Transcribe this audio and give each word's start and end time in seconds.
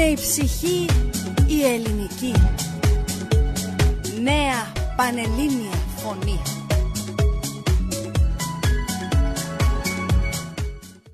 Είναι 0.00 0.08
η 0.08 0.14
ψυχή 0.14 0.86
η 1.46 1.64
ελληνική. 1.64 2.34
Νέα 4.22 4.72
πανελλήνια 4.96 5.76
φωνή. 5.96 6.59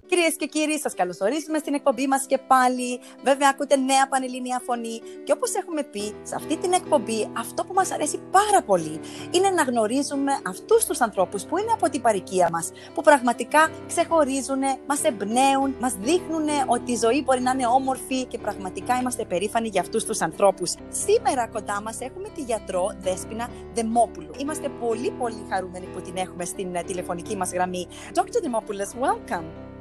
Κυρίες 0.07 0.37
και 0.37 0.47
κύριοι, 0.47 0.79
σας 0.79 0.95
καλωσορίζουμε 0.95 1.59
στην 1.59 1.75
εκπομπή 1.75 2.07
μας 2.07 2.27
και 2.27 2.39
πάλι. 2.39 3.01
Βέβαια, 3.23 3.49
ακούτε 3.53 3.77
νέα 3.77 4.09
πανελλήνια 4.09 4.61
φωνή. 4.65 5.01
Και 5.25 5.33
όπως 5.33 5.55
έχουμε 5.55 5.83
πει, 5.83 6.15
σε 6.23 6.35
αυτή 6.35 6.57
την 6.57 6.73
εκπομπή, 6.73 7.31
αυτό 7.39 7.65
που 7.65 7.73
μας 7.73 7.91
αρέσει 7.93 8.19
πάρα 8.31 8.63
πολύ 8.63 9.01
είναι 9.31 9.51
να 9.51 9.63
γνωρίζουμε 9.63 10.33
αυτούς 10.47 10.85
τους 10.85 11.01
ανθρώπους 11.01 11.45
που 11.45 11.59
είναι 11.59 11.73
από 11.73 11.91
την 11.91 12.01
παροικία 12.01 12.49
μας, 12.53 12.71
που 12.95 13.03
πραγματικά 13.03 13.71
ξεχωρίζουν, 13.87 14.63
μας 14.87 15.03
εμπνέουν, 15.03 15.75
μας 15.81 15.95
δείχνουν 15.95 16.49
ότι 16.67 16.93
η 16.93 16.97
ζωή 16.97 17.23
μπορεί 17.23 17.41
να 17.41 17.51
είναι 17.51 17.67
όμορφη 17.67 18.25
και 18.25 18.39
πραγματικά 18.39 18.99
είμαστε 19.01 19.25
περήφανοι 19.25 19.69
για 19.69 19.81
αυτούς 19.81 20.05
τους 20.05 20.21
ανθρώπους. 20.21 20.75
Σήμερα 20.89 21.47
κοντά 21.47 21.81
μας 21.83 22.01
έχουμε 22.01 22.29
τη 22.29 22.43
γιατρό 22.43 22.95
Δέσπινα 22.99 23.49
Δεμόπουλου. 23.75 24.31
Είμαστε 24.39 24.69
πολύ 24.69 25.11
πολύ 25.11 25.47
χαρούμενοι 25.51 25.87
που 25.87 26.01
την 26.01 26.17
έχουμε 26.17 26.45
στην 26.45 26.73
τηλεφωνική 26.87 27.37
μας 27.37 27.53
γραμμή. 27.53 27.87
Dr. 28.15 28.41
Demopoulos, 28.45 28.93
welcome. 29.05 29.76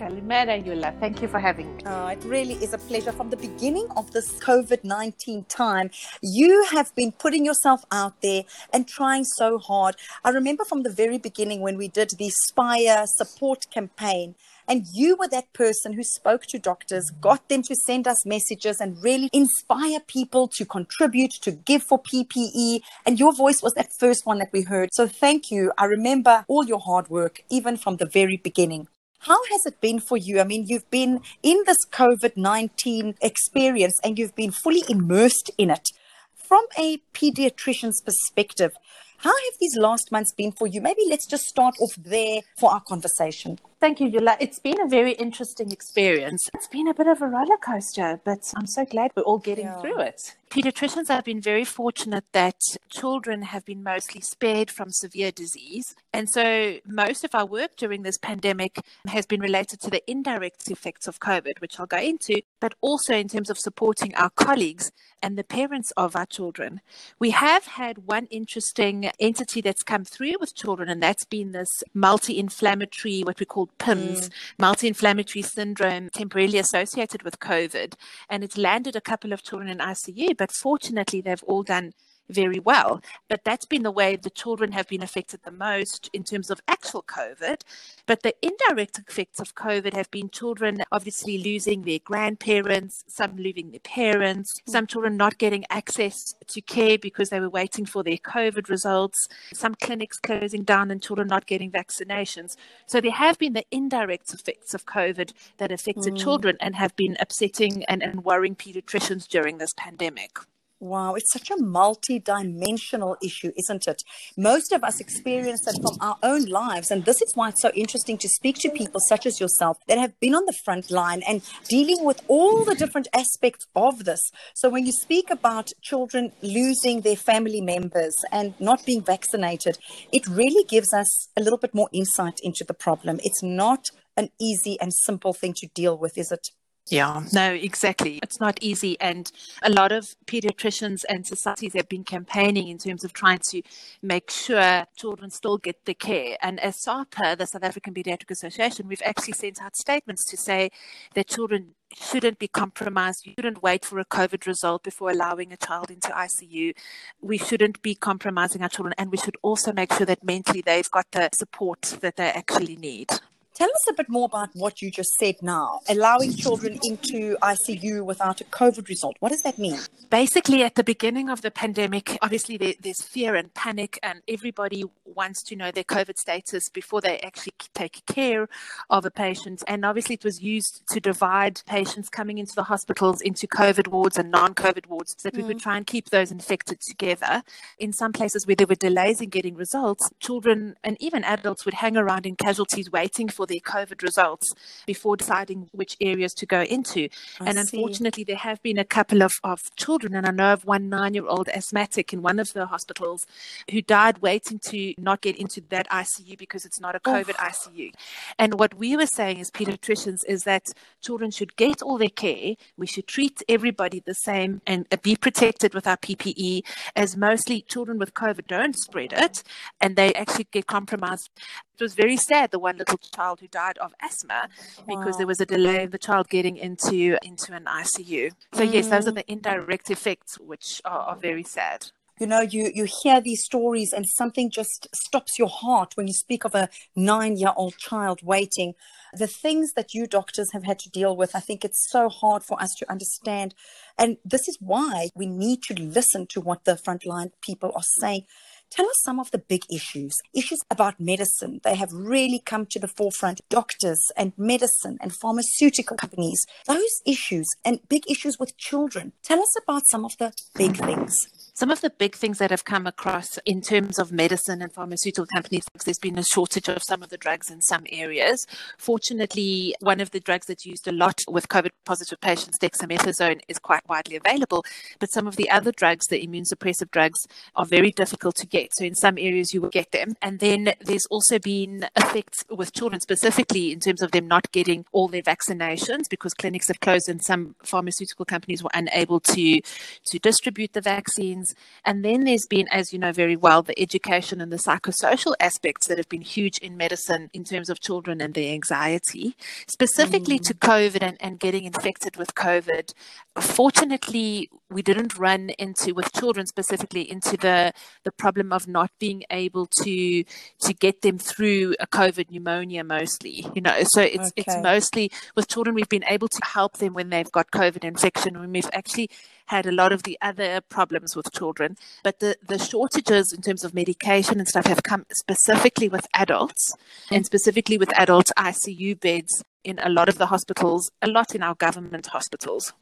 Kalimera, 0.00 0.64
Youla. 0.64 0.98
Thank 0.98 1.20
you 1.20 1.28
for 1.28 1.38
having 1.38 1.76
me. 1.76 1.82
Oh, 1.84 2.06
it 2.06 2.24
really 2.24 2.54
is 2.54 2.72
a 2.72 2.78
pleasure. 2.78 3.12
From 3.12 3.28
the 3.28 3.36
beginning 3.36 3.86
of 3.98 4.10
this 4.12 4.32
COVID 4.38 4.82
19 4.82 5.44
time, 5.44 5.90
you 6.22 6.64
have 6.70 6.94
been 6.94 7.12
putting 7.12 7.44
yourself 7.44 7.84
out 7.92 8.14
there 8.22 8.44
and 8.72 8.88
trying 8.88 9.24
so 9.24 9.58
hard. 9.58 9.96
I 10.24 10.30
remember 10.30 10.64
from 10.64 10.84
the 10.84 10.90
very 10.90 11.18
beginning 11.18 11.60
when 11.60 11.76
we 11.76 11.88
did 11.88 12.12
the 12.18 12.30
Spire 12.30 13.04
support 13.06 13.66
campaign. 13.70 14.36
And 14.66 14.86
you 14.94 15.16
were 15.16 15.28
that 15.28 15.52
person 15.52 15.92
who 15.92 16.02
spoke 16.04 16.44
to 16.46 16.58
doctors, 16.58 17.10
got 17.20 17.48
them 17.48 17.62
to 17.64 17.74
send 17.74 18.06
us 18.06 18.24
messages, 18.24 18.80
and 18.80 19.02
really 19.02 19.28
inspire 19.32 20.00
people 20.00 20.48
to 20.48 20.64
contribute, 20.64 21.32
to 21.42 21.50
give 21.50 21.82
for 21.82 22.00
PPE. 22.00 22.80
And 23.04 23.18
your 23.18 23.34
voice 23.34 23.62
was 23.62 23.74
that 23.74 23.92
first 23.98 24.24
one 24.24 24.38
that 24.38 24.52
we 24.52 24.62
heard. 24.62 24.90
So 24.92 25.06
thank 25.06 25.50
you. 25.50 25.72
I 25.76 25.84
remember 25.86 26.44
all 26.48 26.64
your 26.64 26.80
hard 26.80 27.10
work, 27.10 27.42
even 27.50 27.76
from 27.76 27.96
the 27.96 28.06
very 28.06 28.38
beginning. 28.38 28.86
How 29.24 29.38
has 29.50 29.66
it 29.66 29.82
been 29.82 30.00
for 30.00 30.16
you? 30.16 30.40
I 30.40 30.44
mean, 30.44 30.64
you've 30.66 30.90
been 30.90 31.20
in 31.42 31.62
this 31.66 31.84
COVID 31.92 32.38
19 32.38 33.16
experience 33.20 34.00
and 34.02 34.18
you've 34.18 34.34
been 34.34 34.50
fully 34.50 34.82
immersed 34.88 35.50
in 35.58 35.70
it. 35.70 35.90
From 36.34 36.64
a 36.78 37.02
pediatrician's 37.12 38.00
perspective, 38.00 38.72
how 39.18 39.30
have 39.30 39.54
these 39.60 39.76
last 39.76 40.10
months 40.10 40.32
been 40.32 40.52
for 40.52 40.66
you? 40.66 40.80
Maybe 40.80 41.02
let's 41.06 41.26
just 41.26 41.44
start 41.44 41.74
off 41.80 41.94
there 41.98 42.40
for 42.58 42.72
our 42.72 42.80
conversation. 42.80 43.58
Thank 43.80 43.98
you, 43.98 44.10
Youla. 44.10 44.36
It's 44.38 44.58
been 44.58 44.78
a 44.78 44.86
very 44.86 45.12
interesting 45.12 45.72
experience. 45.72 46.50
It's 46.52 46.68
been 46.68 46.86
a 46.86 46.92
bit 46.92 47.06
of 47.06 47.22
a 47.22 47.26
roller 47.26 47.56
coaster, 47.56 48.20
but 48.26 48.52
I'm 48.54 48.66
so 48.66 48.84
glad 48.84 49.10
we're 49.16 49.22
all 49.22 49.38
getting 49.38 49.64
Yeah. 49.64 49.80
through 49.80 50.00
it. 50.00 50.36
Pediatricians 50.50 51.08
have 51.08 51.24
been 51.24 51.40
very 51.40 51.64
fortunate 51.64 52.24
that 52.32 52.60
children 52.90 53.42
have 53.42 53.64
been 53.64 53.82
mostly 53.82 54.20
spared 54.20 54.68
from 54.70 54.90
severe 54.90 55.30
disease. 55.30 55.94
And 56.12 56.28
so 56.28 56.78
most 56.84 57.24
of 57.24 57.34
our 57.34 57.46
work 57.46 57.76
during 57.76 58.02
this 58.02 58.18
pandemic 58.18 58.80
has 59.06 59.24
been 59.26 59.40
related 59.40 59.80
to 59.82 59.90
the 59.90 60.02
indirect 60.10 60.68
effects 60.70 61.06
of 61.06 61.20
COVID, 61.20 61.60
which 61.60 61.78
I'll 61.78 61.86
go 61.86 61.98
into, 61.98 62.42
but 62.60 62.74
also 62.82 63.14
in 63.14 63.28
terms 63.28 63.48
of 63.48 63.58
supporting 63.58 64.12
our 64.16 64.30
colleagues 64.30 64.90
and 65.22 65.38
the 65.38 65.44
parents 65.44 65.92
of 65.96 66.16
our 66.16 66.26
children. 66.26 66.80
We 67.18 67.30
have 67.30 67.66
had 67.66 68.06
one 68.08 68.26
interesting 68.26 69.10
entity 69.20 69.60
that's 69.60 69.84
come 69.84 70.04
through 70.04 70.34
with 70.40 70.56
children, 70.56 70.88
and 70.88 71.00
that's 71.00 71.24
been 71.24 71.52
this 71.52 71.84
multi 71.94 72.38
inflammatory, 72.38 73.22
what 73.22 73.38
we 73.38 73.46
call 73.46 73.69
PIMS, 73.78 74.28
mm. 74.28 74.32
multi 74.58 74.88
inflammatory 74.88 75.42
syndrome, 75.42 76.08
temporarily 76.10 76.58
associated 76.58 77.22
with 77.22 77.40
COVID. 77.40 77.94
And 78.28 78.44
it's 78.44 78.58
landed 78.58 78.96
a 78.96 79.00
couple 79.00 79.32
of 79.32 79.42
children 79.42 79.68
in 79.68 79.78
ICU, 79.78 80.36
but 80.36 80.52
fortunately, 80.52 81.20
they've 81.20 81.42
all 81.44 81.62
done 81.62 81.92
very 82.30 82.58
well. 82.58 83.02
But 83.28 83.44
that's 83.44 83.66
been 83.66 83.82
the 83.82 83.90
way 83.90 84.16
the 84.16 84.30
children 84.30 84.72
have 84.72 84.88
been 84.88 85.02
affected 85.02 85.40
the 85.42 85.50
most 85.50 86.10
in 86.12 86.24
terms 86.24 86.50
of 86.50 86.60
actual 86.68 87.02
COVID. 87.02 87.62
But 88.06 88.22
the 88.22 88.34
indirect 88.42 88.98
effects 88.98 89.40
of 89.40 89.54
COVID 89.54 89.94
have 89.94 90.10
been 90.10 90.30
children 90.30 90.82
obviously 90.92 91.38
losing 91.38 91.82
their 91.82 91.98
grandparents, 91.98 93.04
some 93.08 93.36
losing 93.36 93.70
their 93.70 93.80
parents, 93.80 94.60
hmm. 94.64 94.70
some 94.70 94.86
children 94.86 95.16
not 95.16 95.38
getting 95.38 95.64
access 95.70 96.34
to 96.46 96.60
care 96.60 96.98
because 96.98 97.30
they 97.30 97.40
were 97.40 97.50
waiting 97.50 97.86
for 97.86 98.02
their 98.02 98.16
COVID 98.16 98.68
results, 98.68 99.28
some 99.52 99.74
clinics 99.74 100.18
closing 100.18 100.64
down 100.64 100.90
and 100.90 101.02
children 101.02 101.28
not 101.28 101.46
getting 101.46 101.70
vaccinations. 101.70 102.56
So 102.86 103.00
there 103.00 103.12
have 103.12 103.38
been 103.38 103.52
the 103.52 103.64
indirect 103.70 104.32
effects 104.32 104.74
of 104.74 104.86
COVID 104.86 105.32
that 105.58 105.72
affected 105.72 106.12
hmm. 106.12 106.16
children 106.16 106.56
and 106.60 106.74
have 106.76 106.94
been 106.96 107.16
upsetting 107.20 107.84
and, 107.84 108.02
and 108.02 108.24
worrying 108.24 108.56
pediatricians 108.56 109.26
during 109.28 109.58
this 109.58 109.74
pandemic. 109.76 110.38
Wow, 110.82 111.12
it's 111.14 111.30
such 111.30 111.50
a 111.50 111.58
multi-dimensional 111.58 113.18
issue, 113.22 113.52
isn't 113.54 113.86
it? 113.86 114.02
Most 114.38 114.72
of 114.72 114.82
us 114.82 114.98
experience 114.98 115.60
that 115.66 115.74
from 115.74 115.98
our 116.00 116.16
own 116.22 116.46
lives, 116.46 116.90
and 116.90 117.04
this 117.04 117.20
is 117.20 117.32
why 117.34 117.50
it's 117.50 117.60
so 117.60 117.70
interesting 117.74 118.16
to 118.16 118.28
speak 118.30 118.56
to 118.60 118.70
people 118.70 118.98
such 119.06 119.26
as 119.26 119.38
yourself 119.38 119.76
that 119.88 119.98
have 119.98 120.18
been 120.20 120.34
on 120.34 120.46
the 120.46 120.56
front 120.64 120.90
line 120.90 121.22
and 121.28 121.42
dealing 121.68 122.02
with 122.02 122.22
all 122.28 122.64
the 122.64 122.74
different 122.74 123.08
aspects 123.12 123.66
of 123.76 124.06
this. 124.06 124.22
So 124.54 124.70
when 124.70 124.86
you 124.86 124.92
speak 124.92 125.28
about 125.28 125.68
children 125.82 126.32
losing 126.40 127.02
their 127.02 127.16
family 127.16 127.60
members 127.60 128.16
and 128.32 128.58
not 128.58 128.86
being 128.86 129.02
vaccinated, 129.02 129.76
it 130.14 130.26
really 130.26 130.64
gives 130.64 130.94
us 130.94 131.28
a 131.36 131.42
little 131.42 131.58
bit 131.58 131.74
more 131.74 131.90
insight 131.92 132.40
into 132.42 132.64
the 132.64 132.72
problem. 132.72 133.20
It's 133.22 133.42
not 133.42 133.90
an 134.16 134.30
easy 134.40 134.80
and 134.80 134.94
simple 134.94 135.34
thing 135.34 135.52
to 135.58 135.66
deal 135.74 135.98
with, 135.98 136.16
is 136.16 136.32
it? 136.32 136.48
Yeah, 136.90 137.22
no, 137.32 137.52
exactly. 137.52 138.18
It's 138.20 138.40
not 138.40 138.58
easy. 138.60 139.00
And 139.00 139.30
a 139.62 139.70
lot 139.70 139.92
of 139.92 140.16
pediatricians 140.26 141.04
and 141.08 141.24
societies 141.24 141.74
have 141.74 141.88
been 141.88 142.02
campaigning 142.02 142.66
in 142.66 142.78
terms 142.78 143.04
of 143.04 143.12
trying 143.12 143.38
to 143.50 143.62
make 144.02 144.28
sure 144.28 144.86
children 144.96 145.30
still 145.30 145.56
get 145.56 145.84
the 145.84 145.94
care. 145.94 146.36
And 146.42 146.58
as 146.58 146.82
SAPA, 146.82 147.36
the 147.38 147.46
South 147.46 147.62
African 147.62 147.94
Pediatric 147.94 148.32
Association, 148.32 148.88
we've 148.88 149.02
actually 149.04 149.34
sent 149.34 149.62
out 149.62 149.76
statements 149.76 150.28
to 150.30 150.36
say 150.36 150.70
that 151.14 151.28
children 151.28 151.76
shouldn't 151.94 152.40
be 152.40 152.48
compromised. 152.48 153.24
You 153.24 153.34
shouldn't 153.38 153.62
wait 153.62 153.84
for 153.84 154.00
a 154.00 154.04
COVID 154.04 154.44
result 154.46 154.82
before 154.82 155.10
allowing 155.10 155.52
a 155.52 155.56
child 155.56 155.92
into 155.92 156.08
ICU. 156.08 156.74
We 157.20 157.38
shouldn't 157.38 157.82
be 157.82 157.94
compromising 157.94 158.62
our 158.62 158.68
children. 158.68 158.94
And 158.98 159.12
we 159.12 159.16
should 159.16 159.36
also 159.42 159.72
make 159.72 159.92
sure 159.92 160.06
that 160.06 160.24
mentally 160.24 160.60
they've 160.60 160.90
got 160.90 161.06
the 161.12 161.30
support 161.34 161.82
that 162.00 162.16
they 162.16 162.30
actually 162.30 162.74
need. 162.74 163.10
Tell 163.54 163.68
us 163.68 163.86
a 163.88 163.92
bit 163.92 164.08
more 164.08 164.26
about 164.26 164.50
what 164.54 164.80
you 164.80 164.90
just 164.90 165.10
said 165.18 165.36
now, 165.42 165.80
allowing 165.88 166.34
children 166.34 166.78
into 166.82 167.36
ICU 167.42 168.04
without 168.04 168.40
a 168.40 168.44
COVID 168.44 168.88
result. 168.88 169.16
What 169.20 169.30
does 169.30 169.42
that 169.42 169.58
mean? 169.58 169.78
basically 170.10 170.64
at 170.64 170.74
the 170.74 170.82
beginning 170.82 171.30
of 171.30 171.40
the 171.42 171.50
pandemic 171.50 172.18
obviously 172.20 172.56
there, 172.56 172.74
there's 172.80 173.00
fear 173.00 173.36
and 173.36 173.54
panic 173.54 173.98
and 174.02 174.22
everybody 174.26 174.84
wants 175.04 175.40
to 175.42 175.54
know 175.54 175.70
their 175.70 175.84
covid 175.84 176.16
status 176.16 176.68
before 176.68 177.00
they 177.00 177.20
actually 177.20 177.52
take 177.74 178.04
care 178.06 178.48
of 178.90 179.04
a 179.04 179.10
patient 179.10 179.62
and 179.68 179.84
obviously 179.84 180.14
it 180.14 180.24
was 180.24 180.42
used 180.42 180.82
to 180.88 180.98
divide 180.98 181.62
patients 181.64 182.08
coming 182.08 182.38
into 182.38 182.54
the 182.56 182.64
hospitals 182.64 183.20
into 183.20 183.46
covid 183.46 183.86
wards 183.86 184.18
and 184.18 184.30
non-covid 184.30 184.86
wards 184.88 185.14
so 185.16 185.28
that 185.28 185.36
we 185.36 185.44
would 185.44 185.58
mm. 185.58 185.62
try 185.62 185.76
and 185.76 185.86
keep 185.86 186.10
those 186.10 186.32
infected 186.32 186.80
together 186.80 187.42
in 187.78 187.92
some 187.92 188.12
places 188.12 188.46
where 188.46 188.56
there 188.56 188.66
were 188.66 188.74
delays 188.74 189.20
in 189.20 189.28
getting 189.28 189.54
results 189.54 190.10
children 190.18 190.74
and 190.82 190.96
even 191.00 191.22
adults 191.22 191.64
would 191.64 191.74
hang 191.74 191.96
around 191.96 192.26
in 192.26 192.34
casualties 192.34 192.90
waiting 192.90 193.28
for 193.28 193.39
their 193.46 193.60
covid 193.60 194.02
results 194.02 194.52
before 194.86 195.16
deciding 195.16 195.68
which 195.72 195.96
areas 196.00 196.32
to 196.34 196.46
go 196.46 196.62
into 196.62 197.08
I 197.40 197.46
and 197.46 197.58
see. 197.58 197.76
unfortunately, 197.76 198.24
there 198.24 198.36
have 198.36 198.62
been 198.62 198.78
a 198.78 198.84
couple 198.84 199.22
of, 199.22 199.32
of 199.44 199.60
children, 199.76 200.14
and 200.14 200.26
I 200.26 200.30
know 200.30 200.52
of 200.52 200.64
one 200.64 200.88
nine 200.88 201.14
year 201.14 201.26
old 201.26 201.48
asthmatic 201.48 202.12
in 202.12 202.22
one 202.22 202.38
of 202.38 202.52
the 202.52 202.66
hospitals 202.66 203.26
who 203.70 203.82
died 203.82 204.18
waiting 204.18 204.58
to 204.70 204.94
not 204.98 205.20
get 205.20 205.36
into 205.36 205.60
that 205.70 205.88
ICU 205.90 206.38
because 206.38 206.64
it's 206.64 206.80
not 206.80 206.94
a 206.94 207.00
oh. 207.04 207.12
COVID 207.12 207.34
ICU. 207.34 207.92
And 208.38 208.58
what 208.58 208.74
we 208.74 208.96
were 208.96 209.06
saying 209.06 209.40
as 209.40 209.50
pediatricians 209.50 210.18
is 210.26 210.42
that 210.42 210.64
children 211.00 211.30
should 211.30 211.56
get 211.56 211.82
all 211.82 211.98
their 211.98 212.08
care. 212.08 212.54
We 212.76 212.86
should 212.86 213.06
treat 213.06 213.42
everybody 213.48 214.02
the 214.04 214.14
same 214.14 214.60
and 214.66 214.86
be 215.02 215.16
protected 215.16 215.74
with 215.74 215.86
our 215.86 215.96
PPE, 215.96 216.62
as 216.96 217.16
mostly 217.16 217.62
children 217.62 217.98
with 217.98 218.14
COVID 218.14 218.46
don't 218.46 218.76
spread 218.76 219.12
it 219.12 219.42
and 219.80 219.96
they 219.96 220.12
actually 220.14 220.48
get 220.50 220.66
compromised. 220.66 221.30
It 221.80 221.84
was 221.84 221.94
very 221.94 222.18
sad, 222.18 222.50
the 222.50 222.58
one 222.58 222.76
little 222.76 222.98
child 222.98 223.40
who 223.40 223.48
died 223.48 223.78
of 223.78 223.94
asthma 224.02 224.50
because 224.86 225.16
there 225.16 225.26
was 225.26 225.40
a 225.40 225.46
delay 225.46 225.84
of 225.84 225.92
the 225.92 225.98
child 225.98 226.28
getting 226.28 226.58
into 226.58 227.16
into 227.22 227.54
an 227.54 227.64
ICU. 227.64 228.32
So 228.52 228.62
yes, 228.62 228.88
those 228.88 229.08
are 229.08 229.12
the 229.12 229.22
mm. 229.22 229.34
indirect 229.34 229.90
effects 229.90 230.38
which 230.38 230.82
are, 230.84 231.00
are 231.00 231.16
very 231.16 231.42
sad. 231.42 231.86
You 232.20 232.26
know, 232.26 232.42
you, 232.42 232.70
you 232.74 232.86
hear 233.02 233.18
these 233.22 233.42
stories 233.42 233.94
and 233.94 234.04
something 234.06 234.50
just 234.50 234.88
stops 234.94 235.38
your 235.38 235.48
heart 235.48 235.92
when 235.94 236.06
you 236.06 236.12
speak 236.12 236.44
of 236.44 236.54
a 236.54 236.68
nine 236.94 237.38
year 237.38 237.54
old 237.56 237.78
child 237.78 238.20
waiting. 238.22 238.74
The 239.14 239.26
things 239.26 239.72
that 239.72 239.94
you 239.94 240.06
doctors 240.06 240.52
have 240.52 240.64
had 240.64 240.78
to 240.80 240.90
deal 240.90 241.16
with, 241.16 241.34
I 241.34 241.40
think 241.40 241.64
it's 241.64 241.88
so 241.90 242.10
hard 242.10 242.42
for 242.44 242.60
us 242.60 242.74
to 242.78 242.90
understand. 242.90 243.54
And 243.96 244.18
this 244.22 244.46
is 244.48 244.58
why 244.60 245.08
we 245.14 245.24
need 245.24 245.62
to 245.62 245.74
listen 245.74 246.26
to 246.32 246.42
what 246.42 246.64
the 246.64 246.74
frontline 246.74 247.30
people 247.40 247.72
are 247.74 247.82
saying. 248.00 248.26
Tell 248.70 248.86
us 248.86 249.02
some 249.02 249.18
of 249.18 249.30
the 249.32 249.38
big 249.38 249.62
issues, 249.70 250.12
issues 250.32 250.60
about 250.70 251.00
medicine. 251.00 251.60
They 251.64 251.74
have 251.74 251.92
really 251.92 252.40
come 252.44 252.66
to 252.66 252.78
the 252.78 252.86
forefront. 252.86 253.40
Doctors 253.48 254.00
and 254.16 254.32
medicine 254.36 254.96
and 255.00 255.12
pharmaceutical 255.12 255.96
companies, 255.96 256.44
those 256.66 257.02
issues 257.04 257.48
and 257.64 257.80
big 257.88 258.08
issues 258.08 258.38
with 258.38 258.56
children. 258.56 259.12
Tell 259.24 259.40
us 259.40 259.54
about 259.62 259.88
some 259.88 260.04
of 260.04 260.16
the 260.18 260.32
big 260.54 260.76
things. 260.76 261.12
Some 261.60 261.70
of 261.70 261.82
the 261.82 261.90
big 261.90 262.16
things 262.16 262.38
that 262.38 262.48
have 262.48 262.64
come 262.64 262.86
across 262.86 263.36
in 263.44 263.60
terms 263.60 263.98
of 263.98 264.10
medicine 264.10 264.62
and 264.62 264.72
pharmaceutical 264.72 265.26
companies, 265.26 265.64
there's 265.84 265.98
been 265.98 266.16
a 266.16 266.24
shortage 266.24 266.70
of 266.70 266.82
some 266.82 267.02
of 267.02 267.10
the 267.10 267.18
drugs 267.18 267.50
in 267.50 267.60
some 267.60 267.84
areas. 267.92 268.46
Fortunately, 268.78 269.74
one 269.80 270.00
of 270.00 270.10
the 270.10 270.20
drugs 270.20 270.46
that's 270.46 270.64
used 270.64 270.88
a 270.88 270.92
lot 270.92 271.18
with 271.28 271.48
COVID 271.48 271.68
positive 271.84 272.18
patients, 272.22 272.58
dexamethasone, 272.58 273.42
is 273.46 273.58
quite 273.58 273.86
widely 273.90 274.16
available. 274.16 274.64
But 275.00 275.12
some 275.12 275.26
of 275.26 275.36
the 275.36 275.50
other 275.50 275.70
drugs, 275.70 276.06
the 276.06 276.24
immune 276.24 276.44
suppressive 276.44 276.90
drugs, 276.92 277.18
are 277.54 277.66
very 277.66 277.90
difficult 277.90 278.36
to 278.36 278.46
get. 278.46 278.70
So 278.78 278.86
in 278.86 278.94
some 278.94 279.18
areas, 279.18 279.52
you 279.52 279.60
will 279.60 279.68
get 279.68 279.92
them. 279.92 280.14
And 280.22 280.38
then 280.38 280.72
there's 280.80 281.04
also 281.10 281.38
been 281.38 281.84
effects 281.94 282.42
with 282.48 282.72
children 282.72 283.02
specifically 283.02 283.70
in 283.70 283.80
terms 283.80 284.00
of 284.00 284.12
them 284.12 284.26
not 284.26 284.50
getting 284.52 284.86
all 284.92 285.08
their 285.08 285.20
vaccinations 285.20 286.04
because 286.08 286.32
clinics 286.32 286.68
have 286.68 286.80
closed 286.80 287.10
and 287.10 287.22
some 287.22 287.54
pharmaceutical 287.62 288.24
companies 288.24 288.62
were 288.62 288.70
unable 288.72 289.20
to, 289.20 289.60
to 290.06 290.18
distribute 290.20 290.72
the 290.72 290.80
vaccines. 290.80 291.49
And 291.84 292.04
then 292.04 292.24
there's 292.24 292.46
been, 292.48 292.68
as 292.68 292.92
you 292.92 292.98
know 292.98 293.12
very 293.12 293.36
well, 293.36 293.62
the 293.62 293.78
education 293.80 294.40
and 294.40 294.52
the 294.52 294.56
psychosocial 294.56 295.34
aspects 295.40 295.88
that 295.88 295.98
have 295.98 296.08
been 296.08 296.20
huge 296.20 296.58
in 296.58 296.76
medicine 296.76 297.30
in 297.32 297.44
terms 297.44 297.68
of 297.68 297.80
children 297.80 298.20
and 298.20 298.34
their 298.34 298.52
anxiety, 298.52 299.36
specifically 299.66 300.38
mm. 300.38 300.46
to 300.46 300.54
COVID 300.54 301.02
and, 301.02 301.16
and 301.20 301.40
getting 301.40 301.64
infected 301.64 302.16
with 302.16 302.34
COVID. 302.34 302.92
Fortunately, 303.38 304.50
we 304.70 304.82
didn't 304.82 305.18
run 305.18 305.50
into 305.58 305.94
with 305.94 306.12
children 306.12 306.46
specifically 306.46 307.10
into 307.10 307.36
the 307.36 307.72
the 308.04 308.12
problem 308.12 308.52
of 308.52 308.68
not 308.68 308.90
being 308.98 309.24
able 309.30 309.66
to 309.66 310.24
to 310.60 310.74
get 310.74 311.02
them 311.02 311.18
through 311.18 311.74
a 311.80 311.86
COVID 311.86 312.30
pneumonia 312.30 312.84
mostly. 312.84 313.46
You 313.54 313.62
know, 313.62 313.82
so 313.84 314.00
it's 314.00 314.28
okay. 314.28 314.32
it's 314.36 314.56
mostly 314.62 315.10
with 315.34 315.48
children 315.48 315.74
we've 315.74 315.88
been 315.88 316.04
able 316.06 316.28
to 316.28 316.40
help 316.44 316.78
them 316.78 316.94
when 316.94 317.10
they've 317.10 317.30
got 317.30 317.50
COVID 317.50 317.84
infection 317.84 318.38
when 318.38 318.52
we've 318.52 318.70
actually 318.72 319.10
had 319.46 319.66
a 319.66 319.72
lot 319.72 319.92
of 319.92 320.04
the 320.04 320.16
other 320.22 320.60
problems 320.60 321.16
with 321.16 321.32
children. 321.32 321.76
But 322.04 322.20
the, 322.20 322.36
the 322.46 322.58
shortages 322.58 323.32
in 323.32 323.42
terms 323.42 323.64
of 323.64 323.74
medication 323.74 324.38
and 324.38 324.46
stuff 324.46 324.66
have 324.66 324.84
come 324.84 325.06
specifically 325.12 325.88
with 325.88 326.06
adults 326.14 326.72
and 327.10 327.26
specifically 327.26 327.76
with 327.76 327.92
adult 327.98 328.30
ICU 328.38 329.00
beds 329.00 329.42
in 329.64 329.78
a 329.80 329.88
lot 329.88 330.08
of 330.08 330.18
the 330.18 330.26
hospitals, 330.26 330.90
a 331.02 331.08
lot 331.08 331.34
in 331.34 331.42
our 331.42 331.54
government 331.54 332.06
hospitals. 332.06 332.72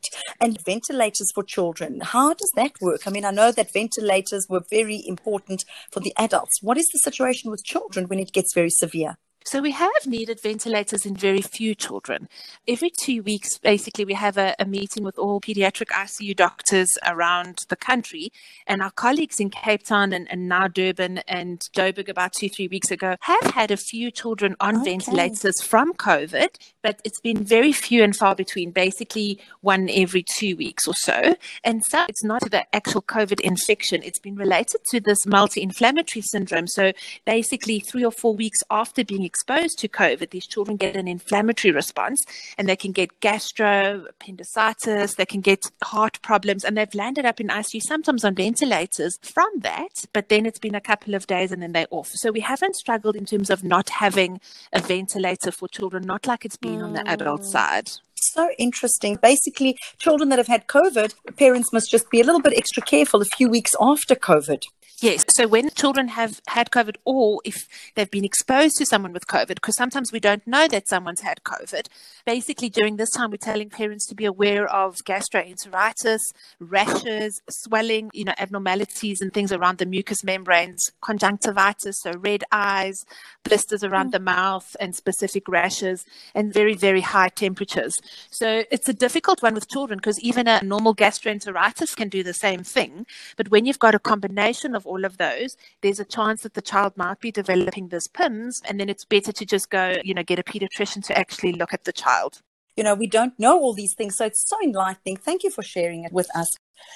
And 0.40 0.58
ventilators 0.64 1.32
for 1.34 1.42
children, 1.42 2.00
how 2.00 2.34
does 2.34 2.52
that 2.56 2.72
work? 2.80 3.06
I 3.06 3.10
mean, 3.10 3.24
I 3.24 3.30
know 3.30 3.52
that 3.52 3.72
ventilators 3.72 4.46
were 4.48 4.62
very 4.70 5.02
important 5.06 5.64
for 5.90 6.00
the 6.00 6.12
adults. 6.16 6.62
What 6.62 6.78
is 6.78 6.88
the 6.92 6.98
situation 6.98 7.50
with 7.50 7.64
children 7.64 8.06
when 8.06 8.18
it 8.18 8.32
gets 8.32 8.54
very 8.54 8.70
severe? 8.70 9.16
So 9.50 9.62
we 9.62 9.70
have 9.70 10.06
needed 10.06 10.42
ventilators 10.42 11.06
in 11.06 11.16
very 11.16 11.40
few 11.40 11.74
children. 11.74 12.28
Every 12.68 12.90
two 12.90 13.22
weeks, 13.22 13.56
basically, 13.56 14.04
we 14.04 14.12
have 14.12 14.36
a, 14.36 14.54
a, 14.58 14.66
meeting 14.66 15.04
with 15.04 15.18
all 15.18 15.40
pediatric 15.40 15.86
ICU 15.86 16.36
doctors 16.36 16.98
around 17.06 17.60
the 17.70 17.76
country. 17.76 18.30
And 18.66 18.82
our 18.82 18.90
colleagues 18.90 19.40
in 19.40 19.48
Cape 19.48 19.84
Town 19.84 20.12
and, 20.12 20.30
and 20.30 20.50
now 20.50 20.68
Durban 20.68 21.22
and 21.26 21.60
Joburg 21.74 22.10
about 22.10 22.34
two, 22.34 22.50
three 22.50 22.68
weeks 22.68 22.90
ago 22.90 23.16
have 23.22 23.54
had 23.54 23.70
a 23.70 23.78
few 23.78 24.10
children 24.10 24.54
on 24.60 24.82
okay. 24.82 24.90
ventilators 24.90 25.62
from 25.62 25.94
COVID, 25.94 26.50
but 26.82 27.00
it's 27.02 27.20
been 27.22 27.42
very 27.42 27.72
few 27.72 28.04
and 28.04 28.14
far 28.14 28.34
between, 28.34 28.70
basically 28.70 29.40
one 29.62 29.88
every 29.88 30.26
two 30.36 30.56
weeks 30.56 30.86
or 30.86 30.94
so. 30.94 31.36
And 31.64 31.82
so 31.88 32.04
it's 32.06 32.22
not 32.22 32.42
the 32.50 32.66
actual 32.76 33.00
COVID 33.00 33.40
infection, 33.40 34.02
it's 34.02 34.18
been 34.18 34.36
related 34.36 34.82
to 34.90 35.00
this 35.00 35.24
multi 35.24 35.62
inflammatory 35.62 36.20
syndrome. 36.20 36.66
So 36.66 36.92
basically, 37.24 37.80
three 37.80 38.04
or 38.04 38.12
four 38.12 38.34
weeks 38.34 38.58
after 38.70 39.02
being 39.06 39.24
exposed 39.38 39.78
to 39.78 39.88
COVID, 39.88 40.30
these 40.30 40.46
children 40.46 40.76
get 40.76 40.96
an 40.96 41.06
inflammatory 41.06 41.70
response 41.70 42.24
and 42.56 42.68
they 42.68 42.74
can 42.74 42.90
get 42.90 43.20
gastro, 43.20 44.04
appendicitis, 44.08 45.14
they 45.14 45.26
can 45.26 45.40
get 45.40 45.70
heart 45.82 46.20
problems, 46.22 46.64
and 46.64 46.76
they've 46.76 46.94
landed 46.94 47.24
up 47.24 47.40
in 47.40 47.48
ICU 47.48 47.80
sometimes 47.82 48.24
on 48.24 48.34
ventilators 48.34 49.18
from 49.22 49.48
that. 49.60 50.04
But 50.12 50.28
then 50.28 50.44
it's 50.44 50.58
been 50.58 50.74
a 50.74 50.80
couple 50.80 51.14
of 51.14 51.26
days 51.28 51.52
and 51.52 51.62
then 51.62 51.72
they're 51.72 51.86
off. 51.90 52.10
So 52.14 52.32
we 52.32 52.40
haven't 52.40 52.74
struggled 52.74 53.14
in 53.14 53.26
terms 53.26 53.48
of 53.50 53.62
not 53.62 53.88
having 53.90 54.40
a 54.72 54.80
ventilator 54.80 55.52
for 55.52 55.68
children, 55.68 56.04
not 56.04 56.26
like 56.26 56.44
it's 56.44 56.56
been 56.56 56.80
mm. 56.80 56.84
on 56.84 56.92
the 56.94 57.08
adult 57.08 57.42
mm. 57.42 57.52
side 57.52 57.90
so 58.20 58.50
interesting. 58.58 59.16
Basically, 59.22 59.76
children 59.98 60.28
that 60.28 60.38
have 60.38 60.48
had 60.48 60.66
COVID, 60.66 61.14
parents 61.36 61.72
must 61.72 61.90
just 61.90 62.10
be 62.10 62.20
a 62.20 62.24
little 62.24 62.40
bit 62.40 62.52
extra 62.56 62.82
careful 62.82 63.22
a 63.22 63.24
few 63.36 63.48
weeks 63.48 63.72
after 63.80 64.14
COVID. 64.14 64.62
Yes. 65.00 65.24
So 65.36 65.46
when 65.46 65.70
children 65.70 66.08
have 66.08 66.40
had 66.48 66.72
COVID 66.72 66.96
or 67.04 67.40
if 67.44 67.68
they've 67.94 68.10
been 68.10 68.24
exposed 68.24 68.78
to 68.78 68.86
someone 68.86 69.12
with 69.12 69.28
COVID, 69.28 69.54
because 69.54 69.76
sometimes 69.76 70.10
we 70.10 70.18
don't 70.18 70.44
know 70.44 70.66
that 70.66 70.88
someone's 70.88 71.20
had 71.20 71.44
COVID, 71.44 71.86
basically 72.26 72.68
during 72.68 72.96
this 72.96 73.10
time, 73.10 73.30
we're 73.30 73.36
telling 73.36 73.70
parents 73.70 74.08
to 74.08 74.16
be 74.16 74.24
aware 74.24 74.66
of 74.66 74.96
gastroenteritis, 75.06 76.18
rashes, 76.58 77.40
swelling, 77.48 78.10
you 78.12 78.24
know, 78.24 78.34
abnormalities 78.38 79.20
and 79.20 79.32
things 79.32 79.52
around 79.52 79.78
the 79.78 79.86
mucous 79.86 80.24
membranes, 80.24 80.90
conjunctivitis, 81.00 82.00
so 82.00 82.14
red 82.18 82.42
eyes, 82.50 83.04
blisters 83.44 83.84
around 83.84 84.08
mm. 84.08 84.12
the 84.12 84.20
mouth, 84.20 84.74
and 84.80 84.96
specific 84.96 85.46
rashes, 85.46 86.04
and 86.34 86.52
very, 86.52 86.74
very 86.74 87.02
high 87.02 87.28
temperatures. 87.28 87.94
So 88.32 88.64
it's 88.72 88.88
a 88.88 88.94
difficult 88.94 89.44
one 89.44 89.54
with 89.54 89.70
children 89.70 89.98
because 89.98 90.18
even 90.18 90.48
a 90.48 90.60
normal 90.64 90.92
gastroenteritis 90.92 91.94
can 91.94 92.08
do 92.08 92.24
the 92.24 92.34
same 92.34 92.64
thing. 92.64 93.06
But 93.36 93.52
when 93.52 93.64
you've 93.64 93.78
got 93.78 93.94
a 93.94 94.00
combination 94.00 94.74
of 94.74 94.87
all 94.88 95.04
of 95.04 95.18
those, 95.18 95.56
there's 95.82 96.00
a 96.00 96.04
chance 96.04 96.42
that 96.42 96.54
the 96.54 96.62
child 96.62 96.96
might 96.96 97.20
be 97.20 97.30
developing 97.30 97.88
this 97.88 98.08
PIMS, 98.08 98.60
and 98.66 98.80
then 98.80 98.88
it's 98.88 99.04
better 99.04 99.32
to 99.32 99.44
just 99.44 99.70
go, 99.70 99.96
you 100.02 100.14
know, 100.14 100.22
get 100.22 100.38
a 100.38 100.42
pediatrician 100.42 101.04
to 101.06 101.18
actually 101.18 101.52
look 101.52 101.72
at 101.72 101.84
the 101.84 101.92
child. 101.92 102.42
You 102.76 102.84
know, 102.84 102.94
we 102.94 103.08
don't 103.08 103.36
know 103.38 103.58
all 103.58 103.74
these 103.74 103.94
things, 103.94 104.16
so 104.16 104.24
it's 104.24 104.48
so 104.48 104.56
enlightening. 104.62 105.16
Thank 105.16 105.42
you 105.42 105.50
for 105.50 105.62
sharing 105.62 106.04
it 106.04 106.12
with 106.12 106.28
us. 106.36 106.48